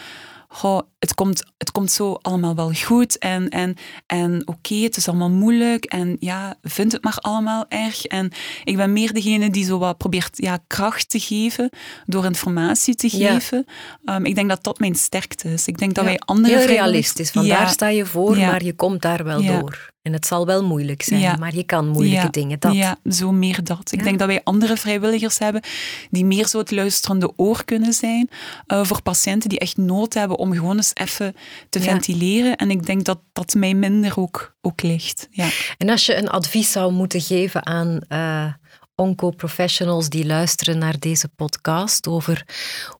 [0.53, 3.77] Goh, het, komt, het komt zo allemaal wel goed en, en,
[4.07, 8.05] en oké, het is allemaal moeilijk en ja, vind het maar allemaal erg.
[8.05, 8.33] En
[8.65, 11.71] ik ben meer degene die zo wat probeert ja, kracht te geven
[12.07, 13.33] door informatie te Ja.
[13.33, 13.65] geven.
[14.05, 15.67] Ehm, ik denk dat dat mijn sterkte is.
[15.67, 17.59] Ik denk dat Ja, wij andere Heel realistisch, van Ja.
[17.59, 19.61] daar sta je voor, maar je komt daar wel Ja.
[19.61, 19.91] door.
[20.03, 21.37] En het zal wel moeilijk zijn, Ja.
[21.37, 22.61] maar je kan moeilijke ja, dingen.
[22.61, 22.75] Dat.
[22.75, 23.93] Ja, zo meer dat.
[23.93, 24.05] Ik Ja.
[24.05, 25.63] denk dat wij andere vrijwilligers hebben
[26.11, 28.29] die meer zo het luisterende oor kunnen zijn
[28.67, 31.35] eh, voor patiënten die echt nood hebben om gewoon eens even
[31.69, 32.57] te ventileren.
[32.57, 35.29] En ik denk dat dat mij minder ook, ook ligt.
[35.31, 35.49] Ja.
[35.79, 38.53] En als je een advies zou moeten geven aan eh
[38.95, 42.47] onco-professionals die luisteren naar deze podcast over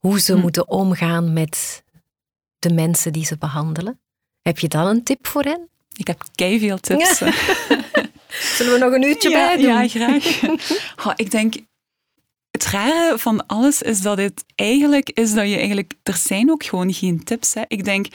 [0.01, 0.41] hoe ze Hm.
[0.41, 1.85] moeten omgaan met
[2.59, 4.01] de mensen die ze behandelen,
[4.43, 5.70] heb je dan een tip voor hen?
[5.97, 7.19] Ik heb veel tips.
[7.19, 7.33] Ja.
[8.57, 9.67] Zullen we nog een uurtje ja, bij doen?
[9.67, 11.17] Ja, graag.
[11.25, 11.55] Ik denk,
[12.51, 16.65] het rare van alles is dat het eigenlijk is dat je eigenlijk, er zijn ook
[16.65, 17.55] gewoon geen tips.
[17.55, 17.63] Hè.
[17.69, 18.07] Ik denk,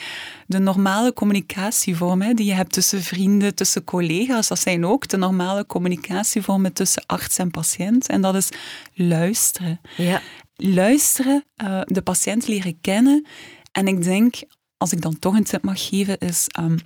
[0.47, 5.65] de normale communicatievormen die je hebt tussen vrienden, tussen collega's, dat zijn ook de normale
[5.65, 8.07] communicatievormen tussen arts en patiënt.
[8.07, 8.49] En dat is
[8.93, 9.82] luisteren.
[9.97, 10.21] Ja.
[10.55, 13.26] Luisteren, eh, de patiënt leren kennen.
[13.71, 14.36] En ik denk,
[14.78, 16.78] als ik dan toch een tip mag geven, is ehm,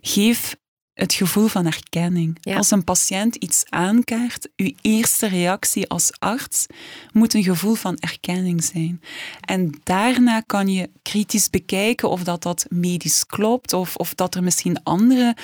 [0.00, 0.56] geef
[0.98, 2.38] het gevoel van erkenning.
[2.40, 2.56] Ja.
[2.56, 6.66] Als een patiënt iets aankaart, uw eerste reactie als arts
[7.12, 9.00] moet een gevoel van erkenning zijn.
[9.40, 14.42] En daarna kan je kritisch bekijken of dat, dat medisch klopt, of, of dat er
[14.42, 15.36] misschien andere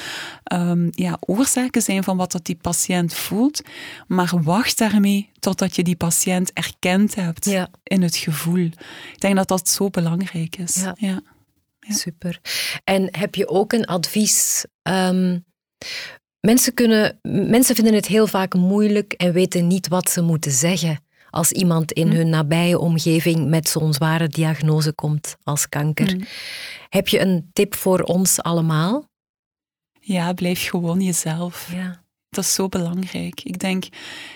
[0.45, 3.63] ehm, ja, oorzaken zijn van wat dat die patiënt voelt.
[4.07, 7.69] Maar wacht daarmee totdat je die patiënt erkend hebt Ja.
[7.83, 8.65] in het gevoel.
[9.13, 10.85] Ik denk dat dat zo belangrijk is.
[10.97, 11.21] Ja.
[11.87, 11.95] Ja.
[11.95, 12.41] Super.
[12.85, 14.65] En heb je ook een advies?
[14.83, 15.39] Ehm,
[16.41, 21.03] mensen, kunnen, mensen vinden het heel vaak moeilijk en weten niet wat ze moeten zeggen
[21.31, 22.15] als iemand in Hm.
[22.17, 26.11] hun nabije omgeving met zo'n zware diagnose komt als kanker.
[26.11, 26.21] Hm.
[26.89, 29.09] Heb je een tip voor ons allemaal?
[30.01, 31.71] Ja, blijf gewoon jezelf.
[31.73, 32.03] Ja.
[32.29, 33.41] Dat is zo belangrijk.
[33.43, 33.85] Ik denk,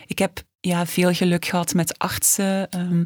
[0.07, 3.05] ik heb ja, veel geluk gehad met artsen, ehm,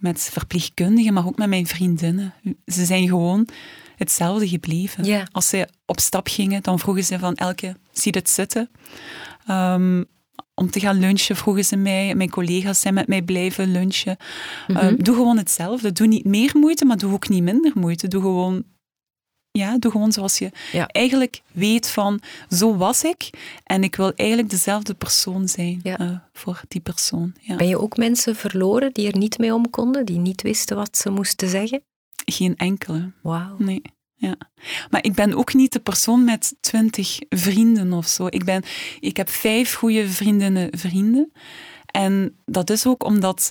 [0.00, 2.34] met verpleegkundigen, maar ook met mijn vriendinnen.
[2.66, 3.48] Ze zijn gewoon
[3.96, 5.28] hetzelfde gebleven.
[5.32, 8.70] Als ze op stap gingen, dan vroegen ze van elke, zie het zitten?
[9.46, 10.02] Ehm,
[10.54, 12.14] om te gaan lunchen vroegen ze mij.
[12.14, 14.16] Mijn collega's zijn met mij blijven lunchen.
[14.66, 14.78] Mhm.
[14.78, 15.92] Ehm, doe gewoon hetzelfde.
[15.92, 18.08] Doe niet meer moeite, maar doe ook niet minder moeite.
[18.08, 18.64] Doe gewoon,
[19.52, 20.86] ja, doe gewoon zoals je Ja.
[20.86, 23.30] eigenlijk weet van, zo was ik.
[23.64, 25.98] En ik wil eigenlijk dezelfde persoon zijn Ja.
[25.98, 27.34] eh, voor die persoon.
[27.40, 27.56] Ja.
[27.56, 30.96] Ben je ook mensen verloren die er niet mee om konden, die niet wisten wat
[30.96, 31.82] ze moesten zeggen?
[32.24, 33.10] Geen enkele.
[33.22, 33.54] Wauw.
[33.58, 33.82] Nee.
[34.14, 34.36] Ja.
[34.90, 38.26] Maar ik ben ook niet de persoon met twintig vrienden of zo.
[38.26, 38.62] Ik, ben,
[39.00, 41.32] ik heb vijf goede vriendinnen, vrienden.
[41.86, 43.50] En dat is ook omdat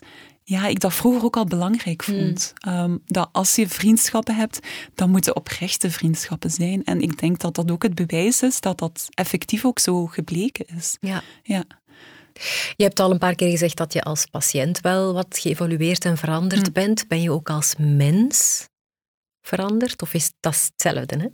[0.50, 2.54] ja, ik dat vroeger ook al belangrijk vond.
[2.58, 4.60] Ehm, dat als je vriendschappen hebt,
[4.96, 6.84] dan moeten oprechte vriendschappen zijn.
[6.84, 10.66] En ik denk dat dat ook het bewijs is dat dat effectief ook zo gebleken
[10.78, 10.98] is.
[11.00, 11.22] Ja.
[11.44, 11.64] Ja.
[12.76, 16.18] Je hebt al een paar keer gezegd dat je als patiënt wel wat geëvolueerd en
[16.18, 16.72] veranderd Hm.
[16.74, 17.08] bent.
[17.08, 18.68] Ben je ook als mens
[19.42, 20.02] veranderd?
[20.02, 21.18] Of is dat hetzelfde?
[21.18, 21.28] Hè?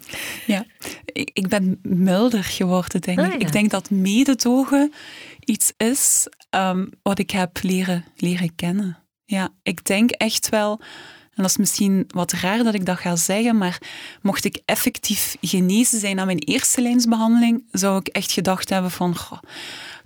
[0.53, 0.65] Ja,
[1.05, 3.31] ik, ik ben milder geworden, denk Ah, ik.
[3.31, 3.39] ja.
[3.47, 4.93] Ik denk dat mededogen
[5.39, 8.97] iets is ehm, wat ik heb leren, leren kennen.
[9.25, 10.79] Ja, ik denk echt wel,
[11.33, 13.81] en dat is misschien wat raar dat ik dat ga zeggen, maar
[14.21, 19.15] mocht ik effectief genezen zijn na mijn eerste lijnsbehandeling, zou ik echt gedacht hebben van,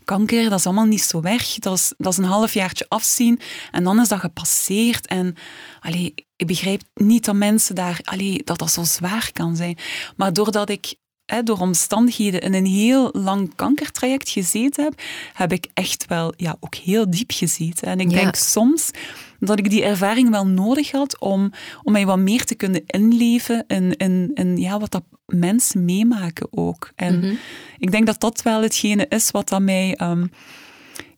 [0.10, 1.54] kanker, dat is allemaal niet zo weg.
[1.54, 3.40] Dat is, dat is een halfjaartje afzien
[3.72, 5.08] en dan is dat gepasseerd.
[5.08, 5.36] En
[5.80, 9.78] allee, ik begrijp niet dat mensen daar, allee, dat dat zo zwaar kan zijn.
[10.16, 10.96] Maar doordat ik
[11.30, 15.02] hè, door omstandigheden in een heel lang kankertraject gezeten heb,
[15.34, 17.88] heb ik echt wel ja, ook heel diep gezeten.
[17.88, 18.92] En ik denk soms
[19.40, 21.52] dat ik die ervaring wel nodig had om,
[21.84, 26.48] om mij wat meer te kunnen inleven in, in, in ja, wat dat mensen meemaken
[26.52, 26.92] ook.
[26.96, 27.34] En mhm.
[27.78, 30.26] ik denk dat dat wel hetgene is wat dat mij ehm,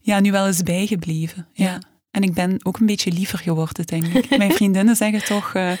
[0.00, 1.46] ja, nu wel is bijgebleven.
[1.52, 1.78] ja.
[2.12, 4.38] En ik ben ook een beetje liever geworden, denk ik.
[4.38, 5.72] Mijn vriendinnen zeggen toch uh,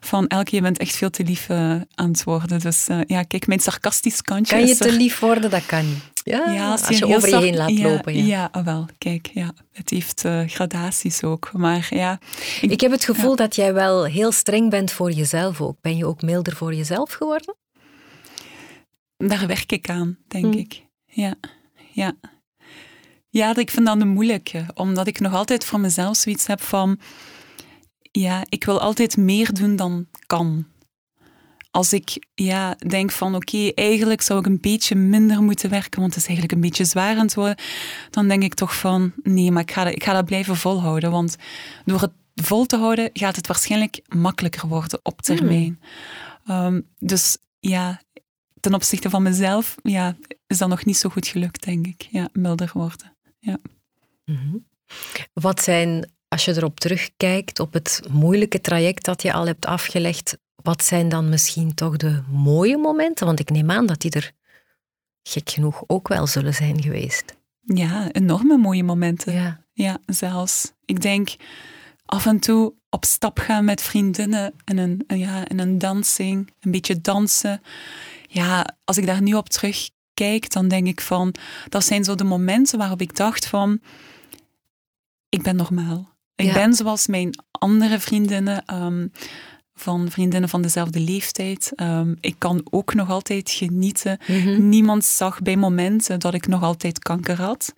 [0.00, 2.60] van elke je bent echt veel te lief uh, aan het worden.
[2.60, 5.50] Dus uh, ja, kijk, mijn sarcastisch kantje Kan je te lief worden?
[5.50, 6.02] Dat kan niet.
[6.24, 8.14] Ja, als, je, over je heen laat lopen.
[8.14, 8.86] Ja, ja ah, wel.
[8.98, 11.50] Kijk, ja, het heeft gradaties ook.
[11.52, 12.18] Maar ja...
[12.60, 15.76] Ik, ik heb het gevoel dat jij wel heel streng bent voor jezelf ook.
[15.80, 17.54] Ben je ook milder voor jezelf geworden?
[19.16, 20.58] Daar werk ik aan, denk hm.
[20.58, 20.82] ik.
[21.04, 21.34] Ja,
[21.92, 22.14] ja.
[23.30, 26.98] Ja, ik vind dat een moeilijke, omdat ik nog altijd voor mezelf zoiets heb van,
[28.12, 30.66] ja, ik wil altijd meer doen dan kan.
[31.70, 36.14] Als ik ja, denk van oké, eigenlijk zou ik een beetje minder moeten werken, want
[36.14, 37.58] het is eigenlijk een beetje zwaar aan het worden,
[38.10, 41.10] dan denk ik toch van nee, maar ik ga, dat, ik ga dat blijven volhouden.
[41.10, 41.36] Want
[41.84, 45.80] door het vol te houden gaat het waarschijnlijk makkelijker worden op termijn.
[46.44, 46.54] Hmm.
[46.54, 48.00] Ehm, dus ja,
[48.60, 50.16] ten opzichte van mezelf ja,
[50.46, 52.08] is dat nog niet zo goed gelukt, denk ik.
[52.10, 53.58] Ja, milder worden ja.
[54.24, 54.56] Mhm.
[55.32, 60.38] Wat zijn, als je erop terugkijkt, op het moeilijke traject dat je al hebt afgelegd,
[60.54, 63.26] wat zijn dan misschien toch de mooie momenten?
[63.26, 64.32] Want ik neem aan dat die er
[65.22, 67.36] gek genoeg ook wel zullen zijn geweest.
[67.60, 69.32] Ja, enorme mooie momenten.
[69.32, 70.72] Ja, ja zelfs.
[70.84, 71.36] Ik denk
[72.06, 76.70] af en toe op stap gaan met vriendinnen en een, ja, in een dansing, een
[76.70, 77.62] beetje dansen.
[78.28, 81.34] Ja, als ik daar nu op terug kijk, dan denk ik van,
[81.68, 83.80] dat zijn zo de momenten waarop ik dacht van,
[85.28, 86.16] ik ben normaal.
[86.34, 89.06] Ik ben zoals mijn andere vriendinnen, ehm,
[89.74, 91.72] van vriendinnen van dezelfde leeftijd.
[91.74, 94.18] Ehm, ik kan ook nog altijd genieten.
[94.26, 94.68] Mhm.
[94.68, 97.74] Niemand zag bij momenten dat ik nog altijd kanker had.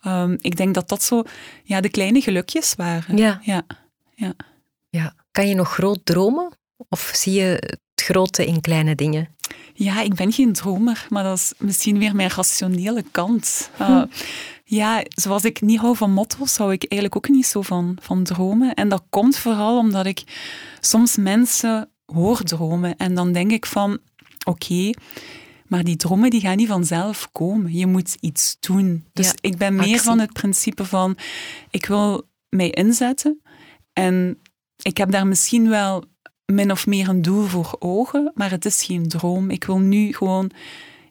[0.00, 1.22] Ehm, ik denk dat dat zo
[1.64, 3.16] ja, de kleine gelukjes waren.
[3.16, 3.40] Ja.
[3.42, 3.62] Ja.
[4.14, 4.34] ja.
[4.88, 5.14] ja.
[5.30, 6.52] Kan je nog groot dromen?
[6.88, 9.28] Of zie je het grote in kleine dingen?
[9.74, 13.70] Ja, ik ben geen dromer, maar dat is misschien weer mijn rationele kant.
[13.80, 14.06] Uh, hm.
[14.64, 18.24] Ja, zoals ik niet hou van motto's, hou ik eigenlijk ook niet zo van, van
[18.24, 18.74] dromen.
[18.74, 20.22] En dat komt vooral omdat ik
[20.80, 22.96] soms mensen hoor dromen.
[22.96, 23.98] En dan denk ik van,
[24.44, 24.90] oké,
[25.66, 27.72] maar die dromen die gaan niet vanzelf komen.
[27.72, 29.04] Je moet iets doen.
[29.12, 31.16] Dus ik ben meer van het principe van,
[31.70, 33.40] ik wil mij inzetten.
[33.92, 34.38] En
[34.82, 36.04] ik heb daar misschien wel
[36.52, 39.50] min of meer een doel voor ogen, maar het is geen droom.
[39.50, 40.50] Ik wil nu gewoon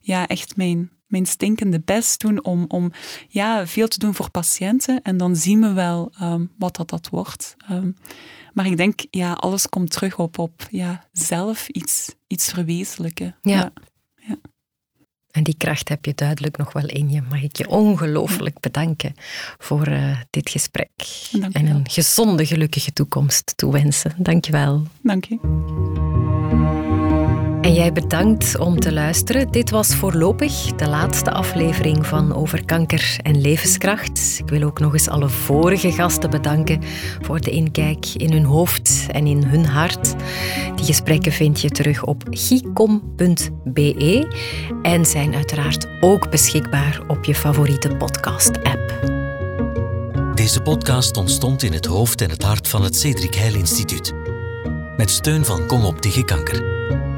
[0.01, 2.91] ja, echt mijn, mijn stinkende best doen om, om
[3.27, 5.01] ja, veel te doen voor patiënten.
[5.01, 7.55] En dan zien we wel ehm, wat dat, dat wordt.
[7.67, 7.91] Ehm,
[8.53, 13.35] maar ik denk, ja, alles komt terug op, op ja, zelf iets, iets verwezenlijken.
[13.41, 13.71] ja.
[15.31, 17.21] En die kracht heb je duidelijk nog wel in je.
[17.29, 19.13] Mag ik je ongelooflijk bedanken
[19.57, 20.89] voor uh, dit gesprek.
[21.51, 24.13] En een gezonde, gelukkige toekomst toewensen.
[24.17, 24.83] Dank je wel.
[25.01, 26.97] Dank je.
[27.61, 29.51] En jij bedankt om te luisteren.
[29.51, 34.39] Dit was voorlopig de laatste aflevering van Over Kanker en Levenskracht.
[34.39, 36.81] Ik wil ook nog eens alle vorige gasten bedanken
[37.21, 40.15] voor de inkijk in hun hoofd en in hun hart.
[40.75, 44.27] Die gesprekken vind je terug op gicom.be
[44.81, 49.17] en zijn uiteraard ook beschikbaar op je favoriete podcast-app.
[50.35, 54.13] Deze podcast ontstond in het hoofd en het hart van het Cedric Heil Instituut.
[54.97, 57.08] Met steun van Kom op tegen kanker.